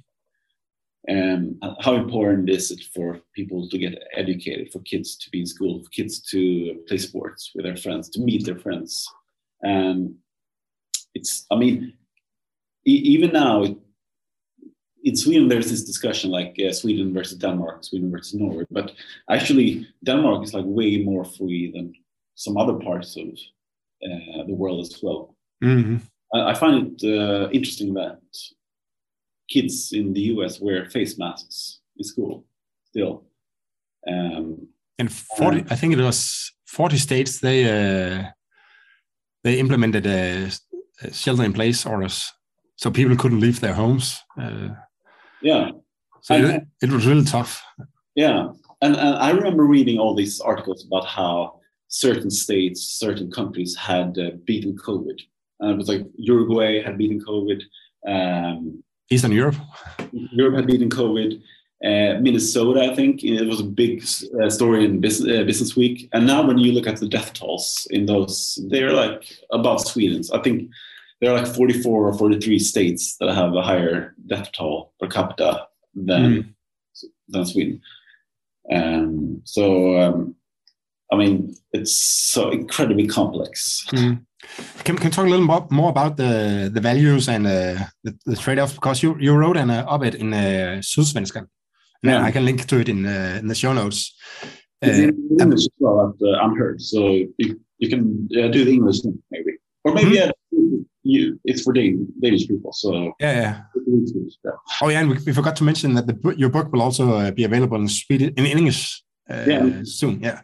[1.06, 5.46] And how important is it for people to get educated, for kids to be in
[5.46, 9.08] school, for kids to play sports with their friends, to meet their friends?
[9.62, 10.14] And
[11.14, 11.94] it's, I mean,
[12.86, 13.64] e- even now,
[15.04, 18.64] in Sweden, there's this discussion like uh, Sweden versus Denmark, Sweden versus Norway.
[18.70, 18.92] But
[19.30, 21.94] actually, Denmark is like way more free than
[22.34, 23.28] some other parts of
[24.04, 25.34] uh, the world as well.
[25.62, 25.96] Mm-hmm.
[26.34, 28.20] I, I, find it uh, interesting that
[29.48, 32.44] kids in the US wear face masks in school
[32.84, 33.24] still.
[34.06, 34.68] Um,
[34.98, 38.24] and 40, I think it was 40 states, they uh,
[39.44, 40.67] they implemented a, a
[41.12, 42.32] shelter in place orders
[42.78, 44.20] so people couldn't leave their homes.
[44.40, 44.68] Uh,
[45.42, 45.70] yeah.
[46.22, 47.62] So it, it, was really tough.
[48.14, 48.48] Yeah.
[48.82, 54.16] And, and I remember reading all these articles about how certain states, certain countries had
[54.18, 55.20] uh, beaten COVID.
[55.60, 57.62] And it was like Uruguay had beaten COVID.
[58.06, 59.56] Um, Eastern Europe.
[60.12, 61.40] Europe had beaten COVID.
[61.84, 64.04] Uh, Minnesota, I think, it was a big
[64.42, 66.08] uh, story in business, uh, business, Week.
[66.12, 70.30] And now, when you look at the death tolls in those, they're like above Sweden's.
[70.32, 70.70] I think
[71.20, 75.68] there are like 44 or 43 states that have a higher death toll per capita
[75.94, 76.54] than mm.
[77.28, 77.80] than Sweden.
[78.72, 80.34] Um, so, um,
[81.12, 83.86] I mean, it's so incredibly complex.
[83.92, 84.24] Mm.
[84.84, 88.36] Can can talk a little more, more about the the values and uh, the, the
[88.36, 91.48] trade offs because you you wrote an uh, op-ed in uh, Sydsvenskan.
[92.02, 94.14] Yeah, I can link to it in uh, in the show notes.
[94.84, 96.98] Uh, in English as well at uh, UnHerd, so
[97.38, 98.98] you, you can uh, do the English
[99.30, 99.52] maybe,
[99.84, 100.84] or maybe mm -hmm.
[101.02, 101.72] you, it's for
[102.22, 102.72] Danish people.
[102.72, 103.54] So yeah, yeah.
[104.80, 107.30] Oh yeah, and we, we forgot to mention that the, your book will also uh,
[107.30, 109.84] be available in Swedish in English uh, yeah.
[109.84, 110.20] soon.
[110.22, 110.40] Yeah,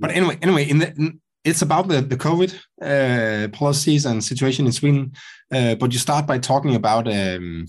[0.00, 2.50] but anyway, anyway, in the in, it's about the, the COVID
[2.82, 5.12] uh, policies and situation in Sweden.
[5.54, 7.66] Uh, but you start by talking about um,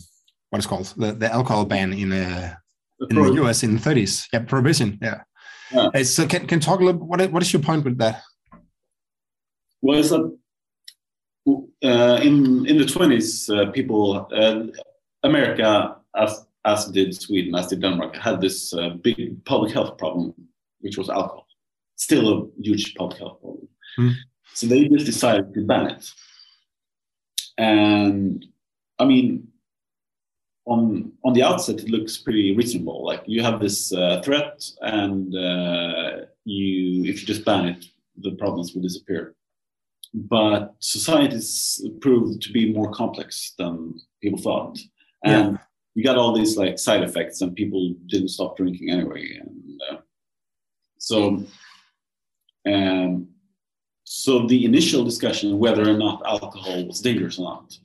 [0.50, 2.12] what is called the, the alcohol ban in
[3.12, 4.26] uh, in the US in the 30s.
[4.34, 4.98] Yeah, prohibition.
[5.02, 5.22] Yeah.
[5.72, 5.90] yeah.
[5.94, 7.06] Uh, so can can talk a little.
[7.06, 8.22] What what is your point with that?
[9.82, 10.38] Well, it's that
[11.84, 14.28] uh, in in the 20s, uh, people
[15.24, 20.34] America as as did Sweden, as did Denmark, had this big public health problem,
[20.82, 21.46] which was alcohol
[22.00, 23.68] still a huge public health problem.
[24.00, 24.14] Mm.
[24.54, 26.12] So they just decided to ban it.
[27.58, 28.46] And
[28.98, 29.49] I mean,
[30.70, 33.06] on on the outset, it looks pretty reasonable.
[33.06, 37.86] Like you have this uh, threat, and uh, you if you just ban it,
[38.18, 39.36] the problems will disappear.
[40.14, 44.78] But societies proved to be more complex than people thought,
[45.24, 45.58] and yeah.
[45.96, 49.40] you got all these like side effects, and people didn't stop drinking anyway.
[49.42, 49.98] And uh,
[51.00, 51.44] so
[52.68, 53.28] um,
[54.04, 57.78] so the initial discussion whether or not alcohol was dangerous or not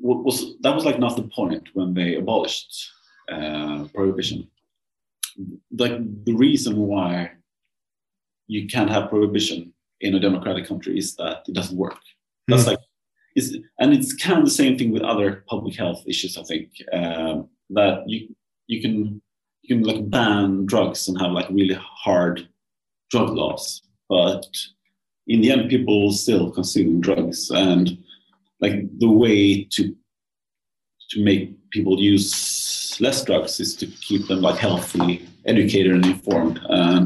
[0.00, 2.90] was that was like not the point when they abolished
[3.30, 4.48] uh, prohibition.
[5.76, 7.32] Like the reason why
[8.46, 11.98] you can't have prohibition in a democratic country is that it doesn't work.
[12.48, 12.68] That's mm.
[12.68, 12.78] like,
[13.34, 16.36] it's, and it's kind of the same thing with other public health issues.
[16.36, 18.34] I think um, that you
[18.66, 19.20] you can
[19.62, 22.46] you can like ban drugs and have like really hard
[23.10, 24.46] drug laws, but
[25.26, 27.98] in the end, people still consume drugs, and
[28.64, 29.82] like the way to
[31.10, 36.58] to make people use less drugs is to keep them like healthy, educated, and informed.
[36.68, 37.04] And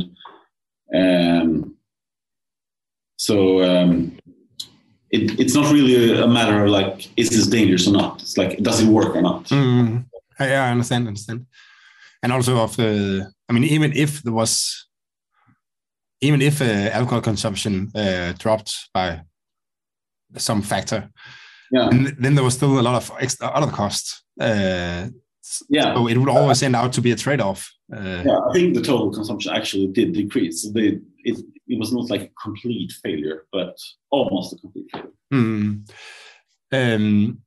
[1.01, 1.77] um,
[3.17, 3.37] so
[3.71, 4.17] um,
[5.11, 8.23] it, it's not really a matter of like is this dangerous or not.
[8.23, 9.45] It's like does it work or not.
[9.45, 10.05] Mm.
[10.41, 11.09] Yeah, I understand.
[11.09, 11.47] Understand.
[12.23, 14.53] And also of the, I mean, even if there was
[16.21, 19.23] even if uh, alcohol consumption uh, dropped by
[20.37, 21.11] some factor,
[21.73, 24.23] yeah, and then there was still a lot of extra other costs.
[24.41, 25.09] Uh,
[25.69, 27.71] yeah, so it would always end out to be a trade-off.
[27.95, 30.71] Uh, yeah, I think the total consumption actually did decrease.
[30.71, 33.77] They, it, it was not like a complete failure, but
[34.11, 35.11] almost a complete failure.
[35.33, 35.91] Mm.
[36.71, 37.43] Um,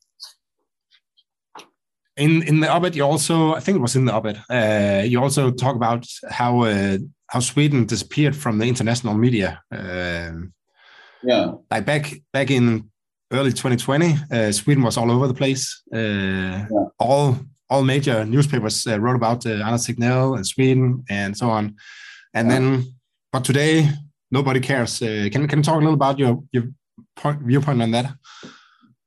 [2.18, 4.42] in in the op-ed, you also I think it was in the op-ed.
[4.50, 6.98] Uh, you also talk about how uh,
[7.28, 9.62] how Sweden disappeared from the international media.
[9.72, 10.32] Uh,
[11.24, 12.91] yeah, like back back in
[13.32, 15.82] early 2020, uh, Sweden was all over the place.
[15.94, 15.98] Uh,
[16.70, 16.86] yeah.
[17.00, 17.38] All
[17.70, 21.76] all major newspapers uh, wrote about uh, Anders Tegnell and Sweden and so on.
[22.34, 22.60] And yeah.
[22.60, 22.96] then,
[23.32, 23.90] but today
[24.30, 25.00] nobody cares.
[25.00, 26.66] can can you talk a little about your your
[27.16, 28.14] point, viewpoint on that?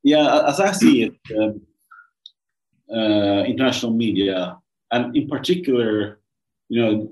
[0.02, 1.14] Yeah, as I see it.
[1.38, 1.62] Um,
[2.94, 4.58] uh, international media,
[4.90, 6.20] and in particular,
[6.68, 7.10] you know,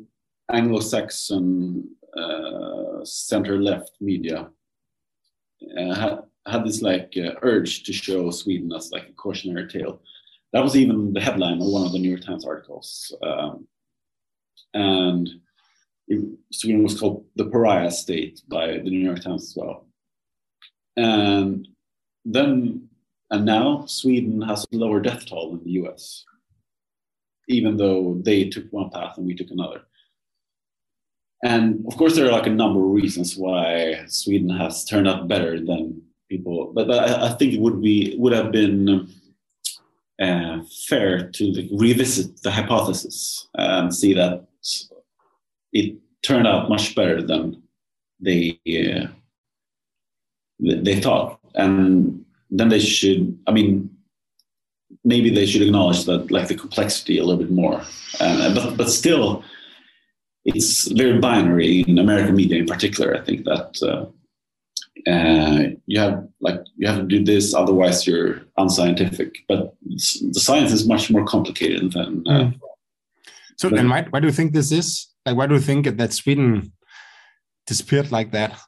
[0.53, 4.51] Anglo-Saxon uh, center-left media
[5.79, 6.17] uh,
[6.47, 10.01] had, this like uh, urge to show Sweden as like a cautionary tale.
[10.53, 13.67] That was even the headline of one of the New York Times articles, um,
[14.75, 15.29] and
[16.09, 19.87] it, Sweden was called the pariah state by the New York Times as well.
[20.97, 21.67] And
[22.25, 22.89] then
[23.33, 26.27] and now Sweden has a lower death toll than the US,
[27.49, 29.81] even though they took one path and we took another.
[31.43, 35.29] And of course, there are like a number of reasons why Sweden has turned out
[35.29, 36.03] better than
[36.33, 39.09] people, but, but I, think it would be would have been
[40.21, 40.59] uh,
[40.89, 41.45] fair to
[41.85, 44.47] revisit the hypothesis and see that
[45.73, 47.63] it turned out much better than
[48.21, 49.07] they uh,
[50.61, 51.41] they thought.
[51.55, 52.23] And
[52.53, 53.91] then they should i mean
[55.05, 57.83] maybe they should acknowledge that like the complexity a little bit more
[58.21, 59.43] uh, but but still
[60.45, 63.71] it's very binary in american media in particular i think that
[65.07, 70.73] uh, you have like you have to do this otherwise you're unscientific but the science
[70.73, 72.61] is much more complicated than uh, mm.
[73.57, 76.13] so and why, why do you think this is like why do you think that
[76.13, 76.73] sweden
[77.67, 78.59] disappeared like that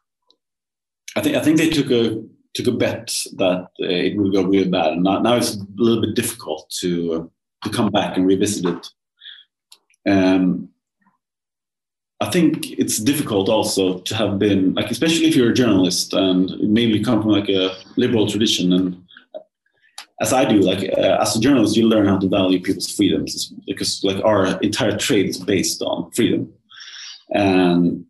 [1.16, 2.22] i think i think they took a
[2.55, 5.66] took a bet that uh, it would go really bad, and now, now it's a
[5.77, 7.25] little bit difficult to uh,
[7.64, 8.89] to come back and revisit it.
[10.09, 10.68] Um,
[12.21, 16.51] I think it's difficult also to have been like, especially if you're a journalist and
[16.61, 19.05] maybe come from like a liberal tradition, and
[20.21, 23.53] as I do, like uh, as a journalist, you learn how to value people's freedoms.
[23.67, 26.53] Because like our entire trade is based on freedom,
[27.31, 28.07] and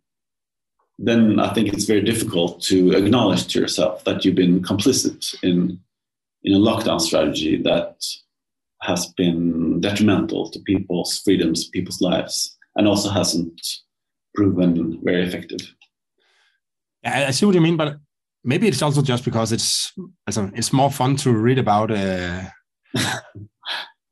[0.99, 5.81] then I think it's very difficult to acknowledge to yourself that you've been complicit in
[6.43, 8.05] in a lockdown strategy that
[8.83, 13.61] has been detrimental to people's freedoms, people's lives, and also hasn't
[14.35, 15.61] proven very effective.
[17.05, 17.99] I see what you mean, but
[18.43, 19.93] maybe it's also just because it's
[20.27, 22.43] it's more fun to read about uh,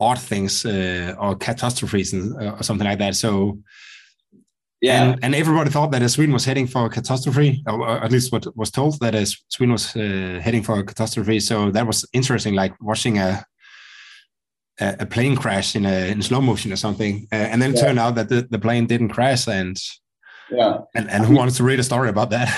[0.00, 3.16] odd things uh, or catastrophes and, uh, or something like that.
[3.16, 3.58] So
[4.80, 8.32] yeah, and, and, everybody thought that Sweden was heading for a catastrophe, or at least
[8.32, 9.14] what was told that
[9.48, 11.38] Sweden was uh, heading for a catastrophe.
[11.38, 13.46] So that was interesting, like watching a
[14.80, 17.82] a plane crash in a in slow motion or something, uh, and then it yeah.
[17.82, 19.80] turned out that the, the plane didn't crash, and
[20.52, 22.48] yeah, and, and who wants to read a story about that?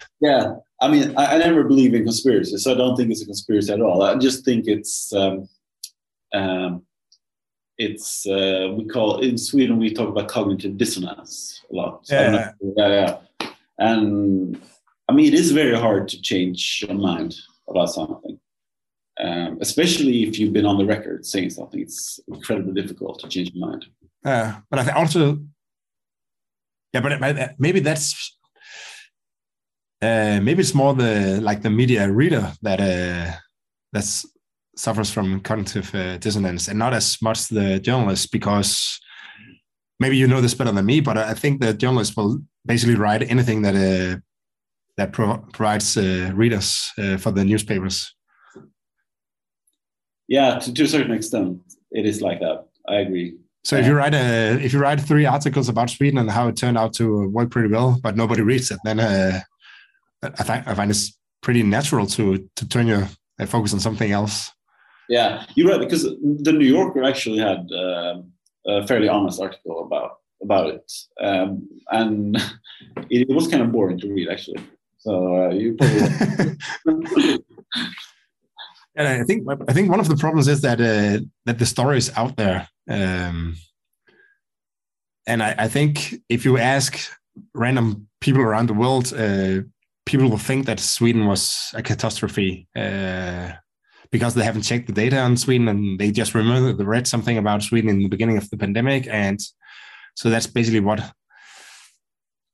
[0.20, 3.26] yeah, I mean, I, I, never believe in conspiracy, so I don't think it's a
[3.26, 4.02] conspiracy at all.
[4.02, 5.48] I just think it's um,
[6.34, 6.82] um,
[7.78, 12.06] it's uh, we call in Sweden we talk about cognitive dissonance a lot.
[12.06, 12.52] So yeah.
[12.76, 13.48] yeah, yeah.
[13.78, 14.60] And
[15.08, 17.36] I mean, it is very hard to change your mind
[17.68, 18.38] about something,
[19.20, 21.80] um, especially if you've been on the record saying something.
[21.80, 23.86] It's incredibly difficult to change your mind.
[24.24, 25.38] Yeah, but I think also,
[26.92, 28.36] yeah, but maybe that's
[30.02, 33.32] uh, maybe it's more the like the media reader that uh,
[33.92, 34.26] that's
[34.76, 39.00] suffers from cognitive uh, dissonance, and not as much the journalist because
[39.98, 43.30] maybe you know this better than me, but I think the journalist will basically write
[43.30, 44.20] anything that uh,
[44.96, 48.14] that pro provides uh, readers uh, for the newspapers.
[50.28, 51.60] Yeah, to, to a certain extent,
[51.90, 52.66] it is like that.
[52.88, 53.36] I agree.
[53.66, 56.56] So if you write a if you write three articles about Sweden and how it
[56.56, 59.40] turned out to work pretty well, but nobody reads it, then uh,
[60.22, 63.08] I find I find it's pretty natural to to turn your
[63.40, 64.52] uh, focus on something else.
[65.08, 68.22] Yeah, you're right because the New Yorker actually had uh,
[68.68, 72.36] a fairly honest article about about it, um, and
[73.10, 74.62] it, it, was kind of boring to read actually.
[74.98, 75.12] So
[75.42, 76.02] uh, you probably.
[78.94, 81.98] and I think I think one of the problems is that uh, that the story
[81.98, 83.56] is out there, um,
[85.26, 87.10] and I, I, think if you ask
[87.54, 89.62] random people around the world, uh,
[90.04, 93.52] people will think that Sweden was a catastrophe uh,
[94.12, 97.38] because they haven't checked the data on Sweden and they just remember they read something
[97.38, 99.40] about Sweden in the beginning of the pandemic, and
[100.14, 101.00] so that's basically what.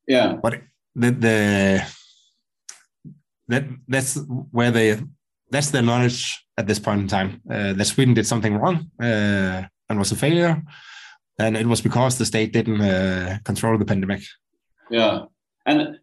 [0.09, 0.35] Yeah.
[0.41, 0.62] What
[0.95, 1.87] the the
[3.49, 4.18] that that's
[4.51, 5.01] where they
[5.51, 9.62] that's their knowledge at this point in time uh, that Sweden did something wrong uh,
[9.93, 10.62] and was a failure,
[11.38, 14.22] and it was because the state didn't uh, control the pandemic.
[14.90, 15.26] Yeah,
[15.66, 15.99] and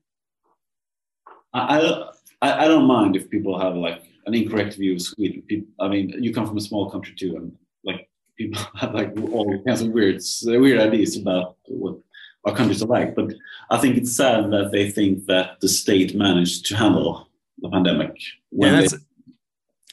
[1.54, 2.10] I,
[2.42, 5.44] I, I don't mind if people have like an incorrect view of Sweden.
[5.48, 7.52] People, I mean, you come from a small country too, and
[7.84, 11.98] like people have like all kinds of weird weird ideas about what
[12.46, 13.16] our countries are like.
[13.16, 13.34] But
[13.70, 17.28] I think it's sad that they think that the state managed to handle
[17.62, 18.16] the pandemic
[18.52, 18.88] yeah, they,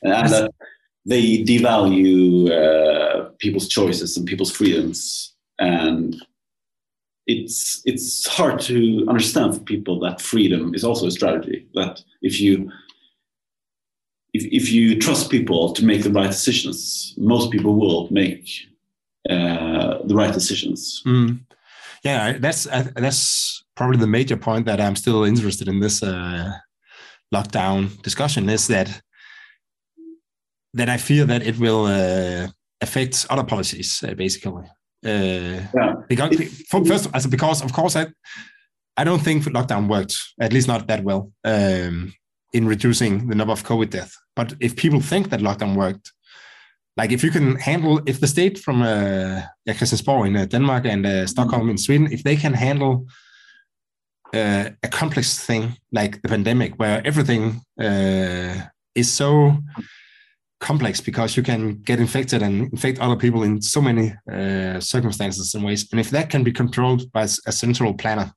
[0.03, 0.55] and that
[1.07, 6.17] they devalue uh, people's choices and people's freedoms and
[7.27, 11.67] it's it's hard to understand for people that freedom is also a strategy.
[11.75, 12.71] That if you
[14.33, 18.49] if, if you trust people to make the right decisions, most people will make
[19.29, 21.03] uh, the right decisions.
[21.07, 21.41] Mm.
[22.05, 26.53] Yeah, that's uh, that's probably the major point that I'm still interested in this uh,
[27.35, 29.03] lockdown discussion is that
[30.77, 32.49] that I fear that it will uh,
[32.81, 34.65] affect other policies, uh, basically.
[35.05, 35.95] Uh, yeah.
[36.09, 38.07] Because first, as because of course I
[38.97, 42.15] I don't think lockdown worked at least not that well um,
[42.53, 44.17] in reducing the number of COVID deaths.
[44.35, 46.13] But if people think that lockdown worked,
[46.97, 51.07] like if you can handle if the state from uh, Christiansborg in uh, Denmark and
[51.07, 53.07] uh, Stockholm in Sweden, if they can handle
[54.35, 58.55] uh, a complex thing like the pandemic, where everything uh,
[58.95, 59.59] is so
[60.61, 65.55] complex because you can get infected and infect other people in so many uh, circumstances
[65.55, 65.87] and ways.
[65.91, 68.33] And if that can be controlled by a central planner,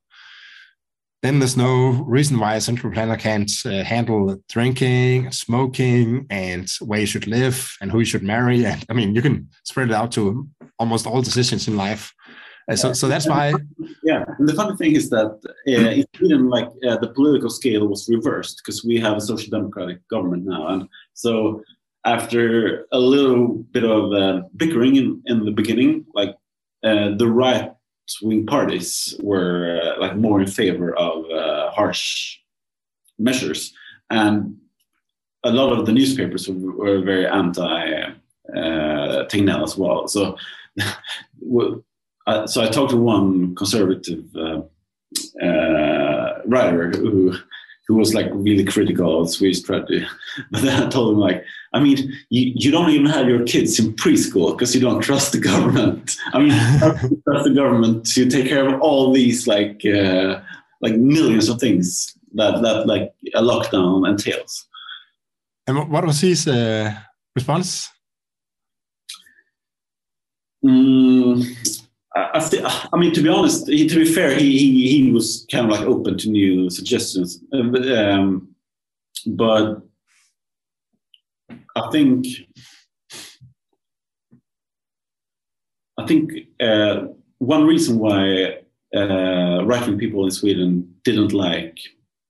[1.22, 7.01] then there's no reason why a central planner can't uh, handle drinking, smoking, and where
[7.01, 8.65] you should live and who you should marry.
[8.70, 10.47] And I mean, you can spread it out to
[10.78, 12.13] almost all decisions in life.
[12.70, 13.53] Uh, so, so that's why.
[14.03, 17.88] Yeah, and the funny thing is that uh, in Sweden, like uh, the political scale
[17.88, 21.63] was reversed because we have a social democratic government now, and so
[22.06, 26.36] after a little bit of uh, bickering in, in the beginning, like
[26.84, 27.72] uh, the right
[28.22, 32.38] wing parties were uh, like more in favor of uh, harsh
[33.18, 33.74] measures,
[34.10, 34.56] and
[35.43, 38.02] a lot of the newspapers were, were very anti
[38.56, 40.08] uh, Tegnell as well.
[40.08, 40.38] So,
[40.80, 44.62] so I talked to one conservative uh,
[46.45, 47.36] writer who
[47.90, 50.06] who was like really critical of Swedish strategy.
[50.52, 51.98] But then I told him like, I mean,
[52.30, 56.16] you, you don't even have your kids in preschool because you don't trust the government.
[56.32, 56.54] I mean,
[57.26, 60.40] trust the government to take care of all these like uh,
[60.82, 64.68] like millions of things that that like a lockdown entails.
[65.66, 66.94] And what was his uh,
[67.36, 67.90] response?
[70.64, 71.09] Mm,
[72.40, 75.46] I, I, I, mean, to be honest, he, to be fair, he, he, he was
[75.52, 78.56] kind of like open to new suggestions, uh, but, um,
[79.26, 79.82] but
[81.76, 82.26] I think
[85.98, 86.32] I think
[86.62, 87.08] uh,
[87.40, 88.60] one reason why
[88.96, 91.78] uh, right-wing people in Sweden didn't like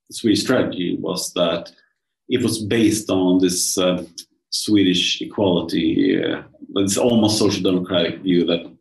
[0.10, 1.72] the Swedish strategy was that
[2.30, 4.04] it was based on this uh,
[4.50, 6.42] Swedish equality, uh,
[6.74, 8.72] this almost social democratic view that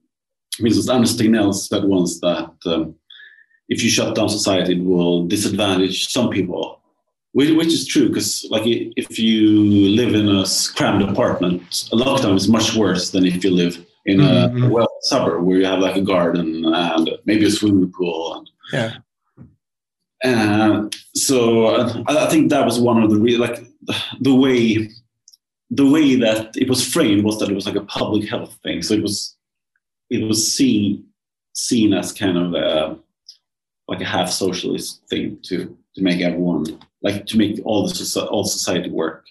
[0.59, 2.95] for instance, Anders Tegnell said once that um,
[3.69, 6.81] if you shut down society, it will disadvantage some people,
[7.33, 10.45] which, which is true because, like, if you live in a
[10.75, 14.71] crammed apartment, a lockdown is much worse than if you live in a mm-hmm.
[14.71, 18.35] well suburb where you have like a garden and maybe a swimming pool.
[18.35, 18.95] And, yeah.
[20.25, 21.67] And so
[22.09, 23.65] I, I think that was one of the re- like
[24.21, 24.89] the way
[25.71, 28.83] the way that it was framed was that it was like a public health thing.
[28.83, 29.37] So it was
[30.11, 31.05] it was seen
[31.55, 32.97] seen as kind of a,
[33.89, 36.65] like a half socialist thing to to make everyone
[37.03, 39.27] like to make all the all society work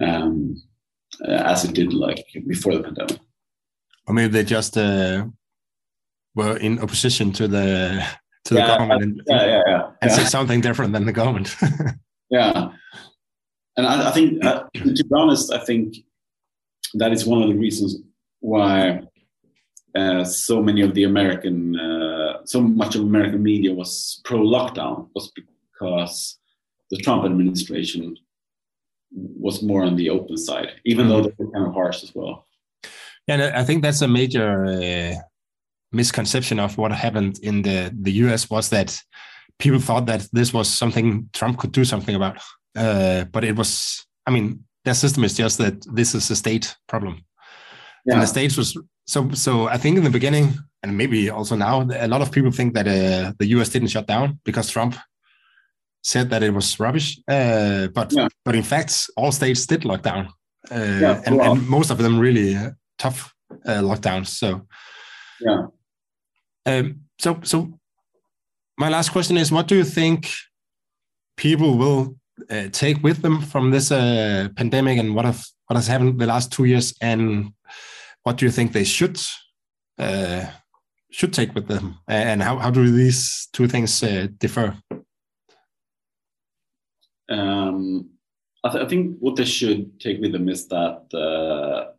[0.00, 0.60] um,
[1.26, 3.18] uh, as it did like before the pandemic.
[4.06, 5.26] Or maybe they just uh,
[6.34, 8.04] were in opposition to the
[8.44, 9.86] to the Yeah, government and, Yeah, yeah, yeah.
[10.02, 10.16] and yeah.
[10.16, 11.54] said something different than the government.
[12.30, 12.72] Yeah,
[13.78, 15.96] and I, I think, uh, to be honest, I think
[16.92, 17.96] that is one of the reasons
[18.40, 19.00] why
[19.98, 25.32] uh, so many of the American, uh, so much of American media was pro-lockdown was
[25.32, 26.38] because
[26.90, 28.16] the Trump administration
[29.12, 32.46] was more on the open side, even though they were kind of harsh as well.
[33.26, 35.14] and I think that's a major uh,
[35.92, 38.50] misconception of what happened in the the U.S.
[38.50, 38.90] was that
[39.58, 42.36] people thought that this was something Trump could do something about,
[42.76, 44.04] uh, but it was.
[44.26, 47.24] I mean, their system is just that this is a state problem,
[48.06, 48.76] and the states was
[49.08, 49.30] so.
[49.34, 50.46] So I think in the beginning,
[50.82, 53.70] and maybe also now, a lot of people think that uh, the U.S.
[53.70, 54.94] didn't shut down because Trump
[56.02, 57.18] said that it was rubbish.
[57.28, 58.28] Uh, but Yeah.
[58.44, 60.28] but in fact, all states did lock down,
[60.70, 63.34] uh, Yeah, and, and most of them really uh, tough
[63.66, 64.28] uh, lockdowns.
[64.28, 64.66] So
[65.40, 65.66] yeah.
[66.66, 67.78] um, so so
[68.78, 70.30] my last question is: What do you think
[71.36, 72.16] people will
[72.50, 76.26] uh, take with them from this uh, pandemic, and what have what has happened the
[76.26, 77.52] last two years, and
[78.28, 79.18] what do you think they should
[79.98, 80.44] uh,
[81.10, 84.76] should take with them, and how how do these two things uh, differ?
[87.30, 88.10] Um,
[88.64, 91.92] I, th- I think what they should take with them is that uh,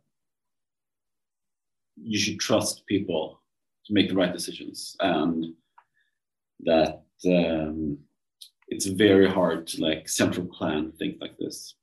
[1.96, 3.40] you should trust people
[3.86, 5.46] to make the right decisions, and
[6.60, 7.98] that um,
[8.68, 11.74] it's very hard to like central plan things like this.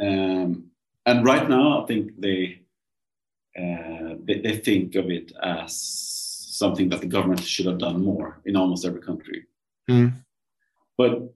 [0.00, 0.72] Um,
[1.06, 2.63] and right now, I think they,
[3.58, 6.20] uh, they they think of it as
[6.54, 9.44] something that the government should have done more in almost every country.
[9.90, 10.12] Mm.
[10.96, 11.34] But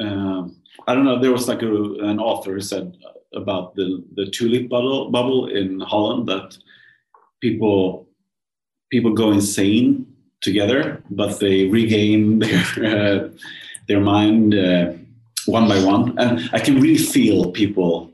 [0.00, 0.56] um,
[0.86, 1.20] I don't know.
[1.20, 1.72] There was like a,
[2.10, 2.96] an author who said
[3.34, 6.56] about the the tulip bubble bubble in Holland that
[7.40, 8.06] people
[8.90, 10.06] people go insane
[10.40, 13.28] together, but they regain their uh,
[13.88, 14.92] their mind uh,
[15.46, 16.18] one by one.
[16.18, 18.12] And I can really feel people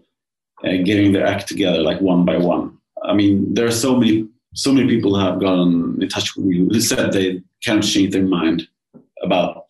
[0.65, 2.76] uh, getting their act together like one by one.
[3.07, 6.59] I mean, there are so many so many people have gotten in touch with me
[6.59, 8.67] who said they can't change their mind
[9.23, 9.65] about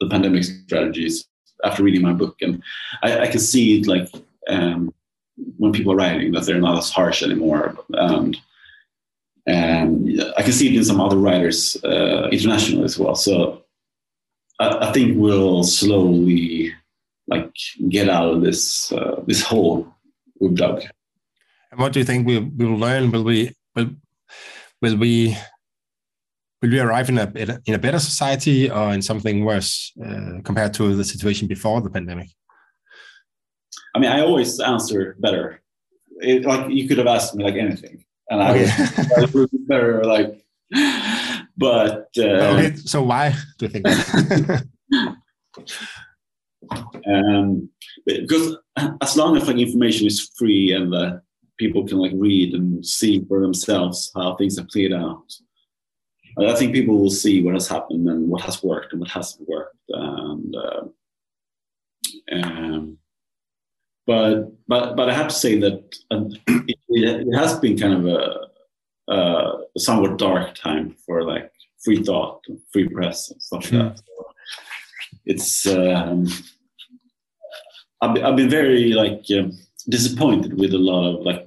[0.00, 1.28] the pandemic strategies
[1.64, 2.62] after reading my book, and
[3.02, 4.08] I, I can see it like
[4.48, 4.92] um,
[5.58, 8.36] when people are writing that they're not as harsh anymore, and
[9.46, 13.14] and I can see it in some other writers uh, internationally as well.
[13.14, 13.62] So
[14.58, 16.72] I, I think we'll slowly
[17.28, 17.52] like
[17.88, 19.86] get out of this uh, this hole
[20.40, 20.82] we've dug.
[21.70, 23.10] And what do you think we we will learn?
[23.10, 23.90] Will we will
[24.82, 25.36] will we
[26.62, 30.40] will we arrive in a better- in a better society or in something worse uh,
[30.44, 32.28] compared to the situation before the pandemic?
[33.94, 35.62] I mean, I always answer better.
[36.20, 38.70] It, like you could have asked me like anything, and I Okay.
[39.34, 40.04] would better.
[40.04, 40.44] Like,
[41.56, 44.66] but uh, okay, so why do you think that?
[47.06, 47.68] um,
[48.06, 48.56] because
[49.00, 51.22] as long as like information is free and that
[51.58, 55.24] people can like read and see for themselves how things have played out,
[56.38, 59.48] I think people will see what has happened and what has worked and what hasn't
[59.48, 59.76] worked.
[59.88, 60.82] And uh,
[62.32, 62.98] um,
[64.06, 68.06] but but but I have to say that uh, it, it has been kind of
[68.06, 71.50] a, a somewhat dark time for like
[71.82, 72.42] free thought,
[72.72, 73.78] free press, and stuff like Hmm.
[73.78, 73.98] that.
[73.98, 74.26] So
[75.24, 76.26] it's um,
[78.02, 79.52] I've, been- I've been very like um,
[79.88, 81.45] disappointed with a lot of like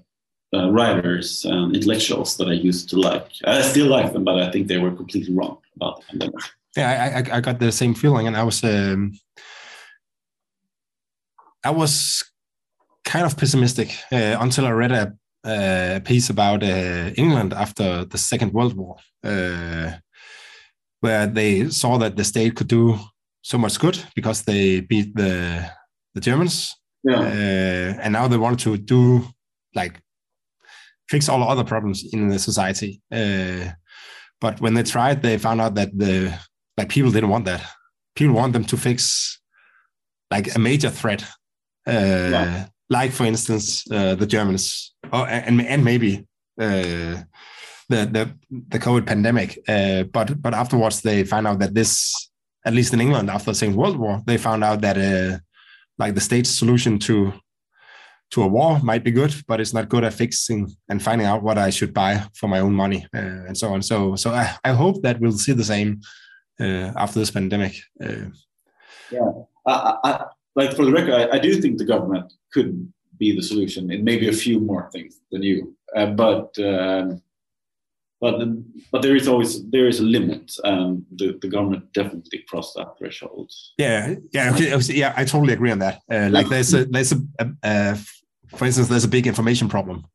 [0.54, 3.32] uh, writers and intellectuals that I used to like.
[3.46, 6.36] I still like them, but I think they were completely wrong about the pandemic.
[6.76, 9.14] yeah, I, I I got the same feeling, and I was um,
[11.64, 12.24] I was
[13.04, 15.14] kind of pessimistic uh, until I read a,
[15.46, 19.92] a piece about uh, England after the Second World War, uh,
[21.02, 22.98] where they saw that the state could do
[23.42, 25.66] so much good because they beat the
[26.14, 29.28] the Germans, Yeah, uh, and now they want to do
[29.76, 30.02] like
[31.10, 33.02] fix all other problems in the society.
[33.12, 33.72] Uh,
[34.42, 36.34] but when they tried, they found out that the
[36.78, 37.62] like people didn't want that.
[38.16, 39.40] People want them to fix
[40.32, 41.24] like a major threat,
[41.88, 42.66] uh, Yeah.
[42.90, 46.12] like for instance uh, the Germans, or, and and maybe
[46.62, 47.16] uh,
[47.90, 48.24] the the
[48.70, 49.58] the COVID pandemic.
[49.68, 52.14] Uh, but but afterwards they find out that this
[52.66, 55.38] at least in England after the Second World War, they found out that uh,
[55.98, 57.34] like the state's solution to
[58.32, 61.44] to a war might be good, but it's not good at fixing and finding out
[61.44, 63.82] what I should buy for my own money uh, and so on.
[63.82, 66.02] So, so I, I hope that we'll see the same
[66.60, 67.76] uh, after this pandemic.
[68.04, 68.30] Uh,
[69.12, 69.32] yeah,
[69.66, 70.26] I, I,
[70.56, 74.04] like for the record, I, I, do think the government could be the solution in
[74.04, 76.58] maybe a few more things than you, uh, but.
[76.60, 77.22] Um,
[78.22, 78.42] but
[78.92, 82.98] but there is always there is a limit, and the, the government definitely crossed that
[82.98, 83.50] threshold.
[83.78, 85.14] Yeah, yeah, okay, yeah.
[85.16, 86.02] I totally agree on that.
[86.12, 87.98] Uh, like there's a there's a, a, a
[88.56, 90.06] for instance, there's a big information problem.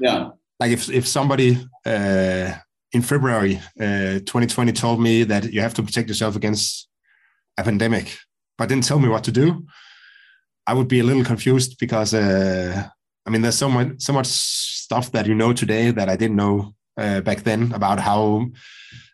[0.00, 0.30] Yeah.
[0.60, 2.52] Like if if somebody uh,
[2.92, 6.88] in February uh, 2020 told me that you have to protect yourself against
[7.58, 8.16] a pandemic,
[8.56, 9.66] but didn't tell me what to do,
[10.66, 12.88] I would be a little confused because uh,
[13.26, 16.36] I mean, there's so much so much stuff that you know today that I didn't
[16.36, 18.46] know uh, back then about how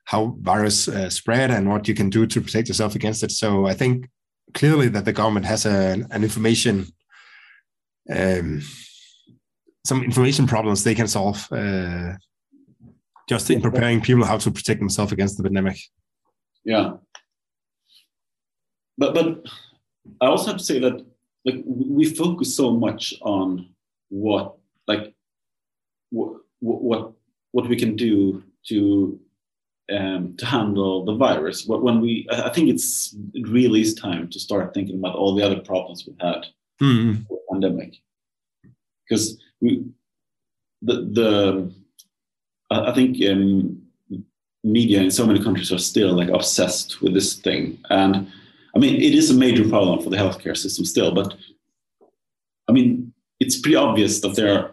[0.05, 3.31] how virus uh, spread and what you can do to protect yourself against it.
[3.31, 4.09] So I think
[4.55, 6.87] clearly that the government has a, an information
[8.11, 8.63] um,
[9.85, 12.13] some information problems they can solve uh,
[13.29, 15.79] just in preparing people how to protect themselves against the pandemic.
[16.65, 16.95] Yeah,
[18.99, 19.45] but but
[20.21, 21.05] I also have to say that
[21.45, 23.71] like we focus so much on
[24.09, 25.15] what like
[26.11, 27.13] what what
[27.53, 29.19] what we can do to
[29.93, 31.67] um, to handle the virus.
[31.67, 35.45] When we, I think it's it really is time to start thinking about all the
[35.45, 36.47] other problems we've had
[36.81, 37.27] mm.
[37.53, 38.01] Pandemic
[39.13, 39.85] because we
[40.83, 41.73] the the
[42.71, 43.83] I think um,
[44.65, 48.29] media in so many countries are still like obsessed with this thing, and
[48.75, 51.15] I mean it is a major problem for the healthcare system still.
[51.15, 51.35] But
[52.69, 54.71] I mean it's pretty obvious that there are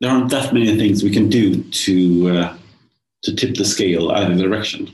[0.00, 2.56] there aren't that many things we can do to uh,
[3.24, 4.90] to tip the scale either direction.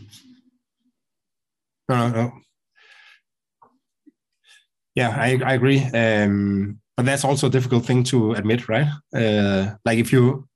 [1.89, 2.33] No, no,
[4.97, 5.83] yeah, I, I agree.
[5.95, 8.89] Um, but that's also a difficult thing to admit, right?
[9.15, 10.49] Uh, like if you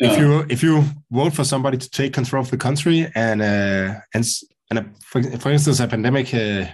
[0.00, 0.12] yeah.
[0.12, 4.00] if you if you vote for somebody to take control of the country and uh,
[4.14, 4.26] and
[4.70, 6.64] and a, for, for instance a pandemic uh,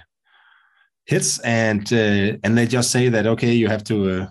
[1.07, 4.27] hits and uh, and they just say that okay you have to uh,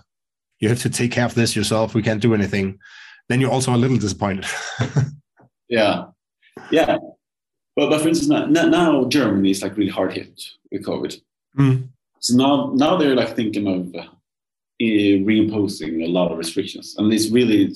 [0.60, 2.78] you have to take care of this yourself we can't do anything
[3.28, 4.46] then you're also a little disappointed
[5.68, 6.04] yeah
[6.70, 6.96] yeah
[7.76, 11.20] but, but for instance now, now germany is like really hard hit with covid
[11.58, 11.88] Mm.
[12.20, 14.08] So now, now they're like thinking of uh,
[14.80, 17.74] reimposing a lot of restrictions, and it's really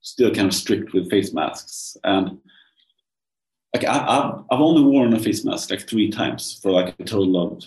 [0.00, 1.96] still kind of strict with face masks.
[2.04, 2.38] And
[3.74, 7.04] like I, have I've only worn a face mask like three times for like a
[7.04, 7.64] total of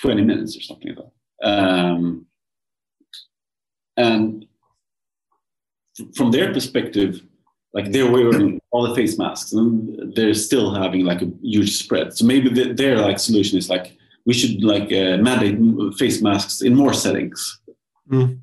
[0.00, 1.06] twenty minutes or something like
[1.42, 1.48] that.
[1.48, 2.26] Um,
[3.96, 4.46] and
[6.14, 7.22] from their perspective,
[7.74, 12.16] like they're wearing all the face masks and they're still having like a huge spread.
[12.16, 13.97] So maybe the, their like solution is like
[14.28, 15.58] we should like uh, mandate
[15.98, 17.40] face masks in more settings.
[18.12, 18.40] Mm.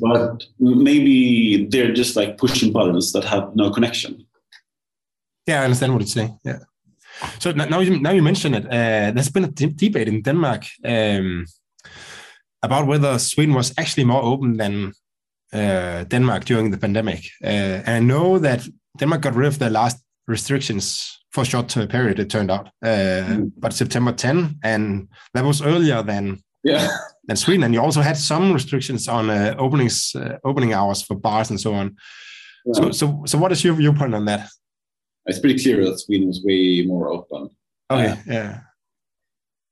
[0.00, 4.26] But maybe they're just like pushing buttons that have no connection.
[5.46, 6.38] Yeah, I understand what you're saying.
[6.42, 6.60] Yeah.
[7.38, 8.64] So now you now you mention it.
[8.64, 9.52] Uh, there's been a
[9.84, 11.44] debate in Denmark um,
[12.62, 14.92] about whether Sweden was actually more open than
[15.52, 17.20] uh, Denmark during the pandemic.
[17.42, 18.66] Uh, and I know that
[18.98, 22.68] Denmark got rid of the last restrictions for a short period, it turned out.
[22.82, 23.52] Uh, mm.
[23.56, 26.88] But September 10, and that was earlier than yeah.
[27.26, 27.64] than Sweden.
[27.64, 31.60] And you also had some restrictions on uh, openings, uh, opening hours for bars and
[31.60, 31.96] so on.
[32.66, 32.72] Yeah.
[32.74, 34.48] So, so, so what is your viewpoint on that?
[35.26, 37.50] It's pretty clear that Sweden was way more open.
[37.90, 38.60] Okay, uh, yeah.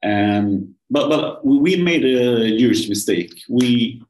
[0.05, 3.33] Um, but but we made a huge mistake.
[3.49, 4.03] We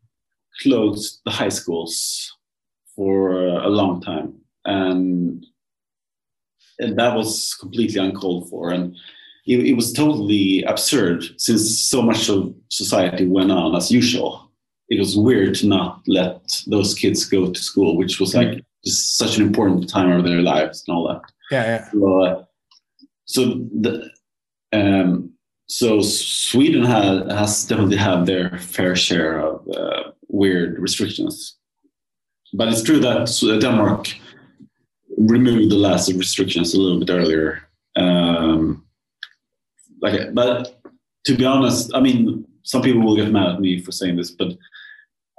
[0.63, 2.33] closed the high schools
[2.95, 4.35] for a long time,
[4.65, 5.45] and
[6.79, 8.71] and that was completely uncalled for.
[8.71, 8.97] And
[9.47, 14.51] it, it, was totally absurd since so much of society went on as usual.
[14.89, 19.17] It was weird to not let those kids go to school which was like just
[19.17, 21.23] such an important time of their lives and all that.
[21.51, 21.91] Yeah, yeah.
[21.91, 22.45] so, uh,
[23.25, 23.45] so
[23.81, 24.11] the
[24.73, 25.33] um,
[25.69, 31.57] so Sweden has has definitely had their fair share of uh, weird restrictions,
[32.53, 33.29] but it's true that
[33.61, 34.09] Denmark
[35.29, 37.69] removed the last restrictions a little bit earlier.
[37.97, 38.85] Um,
[40.01, 40.83] like, but
[41.25, 44.31] to be honest, I mean, some people will get mad at me for saying this,
[44.31, 44.57] but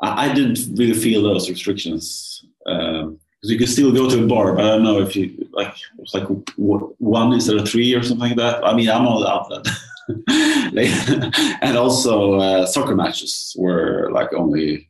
[0.01, 4.27] I, I didn't really feel those restrictions because um, you can still go to a
[4.27, 6.27] bar, but I don't know if you like it's like
[6.57, 8.65] one instead of three or something like that.
[8.65, 9.67] I mean, I'm all out that.
[11.61, 14.89] and also uh, soccer matches were like only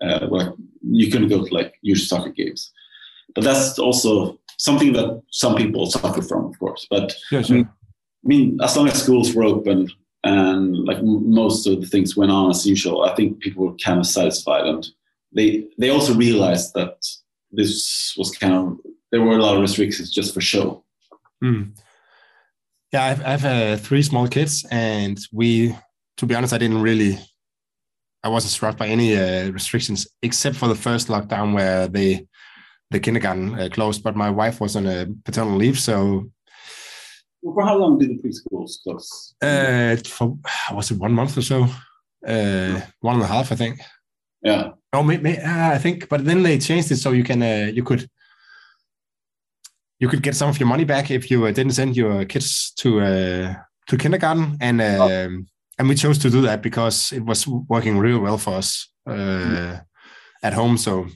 [0.00, 0.48] uh, like
[0.82, 2.72] you couldn't go to like huge soccer games
[3.34, 6.86] but that's also something that some people suffer from, of course.
[6.90, 7.56] But yeah, sure.
[7.56, 7.68] I mean,
[8.24, 9.88] I mean, as long as schools were open
[10.24, 14.00] and like most of the things went on as usual, I think people were kind
[14.00, 14.86] of satisfied, and
[15.32, 16.96] they they also realized that
[17.50, 18.78] this was kind of
[19.10, 20.84] there were a lot of restrictions just for show.
[21.42, 21.78] Mm.
[22.92, 25.76] Yeah, I've, I've uh, three small kids, and we,
[26.16, 27.18] to be honest, I didn't really,
[28.24, 32.26] I wasn't struck by any uh, restrictions except for the first lockdown where they,
[32.90, 34.02] the kindergarten uh, closed.
[34.02, 36.30] But my wife was on a paternal leave, so.
[37.42, 39.34] Well, For how long did the preschools close?
[39.40, 40.36] Uh, for
[40.72, 41.68] was it one month or so?
[42.26, 43.80] Uh, one and a half, I think.
[44.42, 44.70] Yeah.
[44.92, 47.82] Oh, maybe, uh, I think, but then they changed it so you can uh, you
[47.82, 48.08] could
[49.98, 52.72] you could get some of your money back if you uh, didn't send your kids
[52.76, 53.54] to uh,
[53.88, 55.44] to kindergarten, and uh, oh.
[55.78, 59.80] and we chose to do that because it was working really well for us mm.
[60.42, 60.78] at home.
[60.78, 61.06] So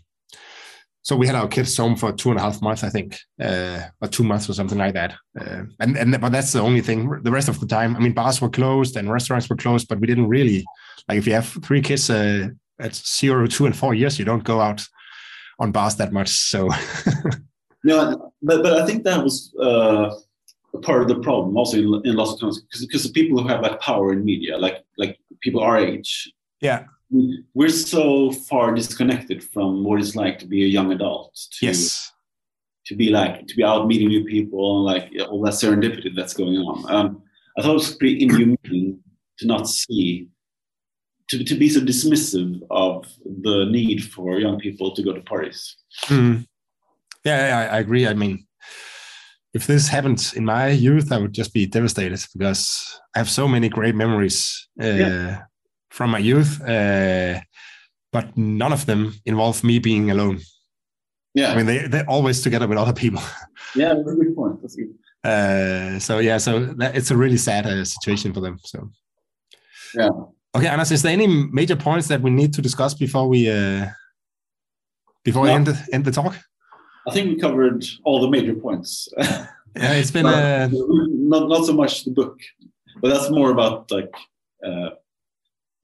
[1.03, 3.81] so we had our kids home for two and a half months, I think, uh,
[4.01, 5.15] or two months or something like that.
[5.39, 7.11] Uh, and and but that's the only thing.
[7.23, 9.99] The rest of the time, I mean, bars were closed and restaurants were closed, but
[9.99, 10.65] we didn't really
[11.09, 12.49] like if you have three kids uh,
[12.79, 14.85] at zero, two, and four years, you don't go out
[15.59, 16.29] on bars that much.
[16.29, 16.71] So
[17.85, 20.15] No, but but I think that was uh,
[20.83, 23.49] part of the problem also in, in lots of countries because because the people who
[23.49, 26.85] have that power in media, like like people our age, yeah,
[27.55, 31.35] we're so far disconnected from what it's like to be a young adult.
[31.59, 32.11] To, yes.
[32.87, 36.35] To be like to be out meeting new people and like all that serendipity that's
[36.35, 36.93] going on.
[36.93, 37.23] Um,
[37.57, 39.01] I thought it was pretty inhumane
[39.39, 40.29] to not see
[41.29, 45.77] to, to be so dismissive of the need for young people to go to parties.
[46.07, 46.47] Mm.
[47.25, 48.07] Yeah, I, I agree.
[48.07, 48.47] I mean,
[49.55, 53.47] if this happened in my youth, I would just be devastated because I have so
[53.47, 55.43] many great memories uh, yeah.
[55.93, 57.41] From my youth, uh,
[58.13, 60.41] but none of them involve me being alone.
[61.35, 63.23] Yeah, I mean they they're always together with other people.
[63.75, 64.61] Yeah, that's a good point.
[64.61, 64.93] That's good.
[65.25, 68.59] Uh, so yeah, so that, it's a really sad uh, situation for them.
[68.65, 68.91] So
[69.95, 70.11] yeah.
[70.55, 73.87] Okay, Anders, is there any major points that we need to discuss before we uh,
[75.25, 75.51] before no.
[75.51, 76.35] we end the, end the talk?
[77.09, 79.09] I think we covered all the major points.
[79.19, 79.47] yeah,
[79.95, 82.39] it's been uh, not not so much the book,
[83.01, 84.13] but that's more about like
[84.67, 84.91] uh,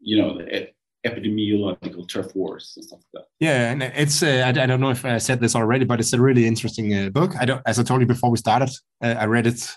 [0.01, 0.69] you know the
[1.07, 3.25] epidemiological turf wars and stuff like that.
[3.41, 6.13] Yeah, and it's uh, I, I, don't know if I said this already, but it's
[6.13, 7.33] a really interesting uh, book.
[7.39, 8.71] I don't, as I told you before we started,
[9.03, 9.71] uh, I read it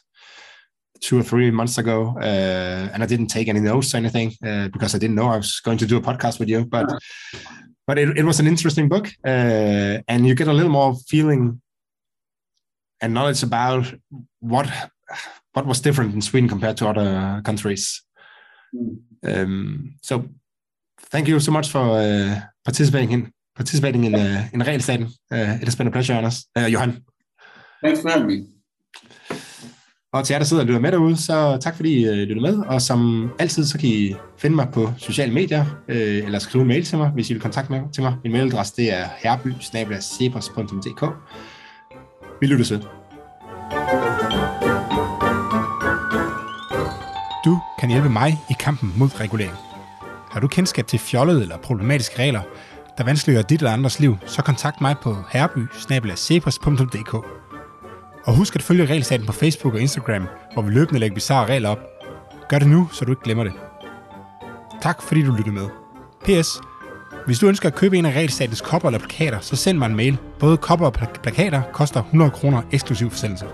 [0.99, 4.67] two or three months ago, uh, and I didn't take any notes or anything uh,
[4.69, 6.65] because I didn't know I was going to do a podcast with you.
[6.65, 6.89] But
[7.87, 11.61] but it, it was an interesting book, uh, and you get a little more feeling
[13.01, 13.93] and knowledge about
[14.39, 14.69] what
[15.53, 18.03] what was different in Sweden compared to other countries.
[18.73, 20.23] Um, so,
[21.11, 25.05] thank you so much for uh, participating in participating in uh, in Regelstaten.
[25.31, 26.47] Uh, it has been a pleasure, Anders.
[26.57, 27.03] Uh, Johan.
[27.83, 28.47] Thanks for having me.
[30.13, 32.41] Og til jer, der sidder og lytter med derude, så tak fordi I øh, lytter
[32.41, 32.57] med.
[32.57, 36.67] Og som altid, så kan I finde mig på sociale medier, øh, eller skrive en
[36.67, 38.15] mail til mig, hvis I vil kontakte mig til mig.
[38.23, 39.47] Min mailadresse det er herby
[42.41, 42.81] Vi lyttes ved.
[47.81, 49.55] Kan hjælpe mig i kampen mod regulering.
[50.31, 52.41] Har du kendskab til fjollede eller problematiske regler,
[52.97, 55.67] der vanskeliggør dit eller andres liv, så kontakt mig på herby
[58.25, 61.69] og husk at følge regelsaten på Facebook og Instagram, hvor vi løbende lægger bizarre regler
[61.69, 61.79] op.
[62.49, 63.53] Gør det nu, så du ikke glemmer det.
[64.81, 65.67] Tak fordi du lyttede med.
[66.25, 66.61] P.S.
[67.25, 69.95] Hvis du ønsker at købe en af Regelstatens kopper eller plakater, så send mig en
[69.95, 70.17] mail.
[70.39, 73.45] Både kopper og plakater koster 100 kroner eksklusiv forsendelse.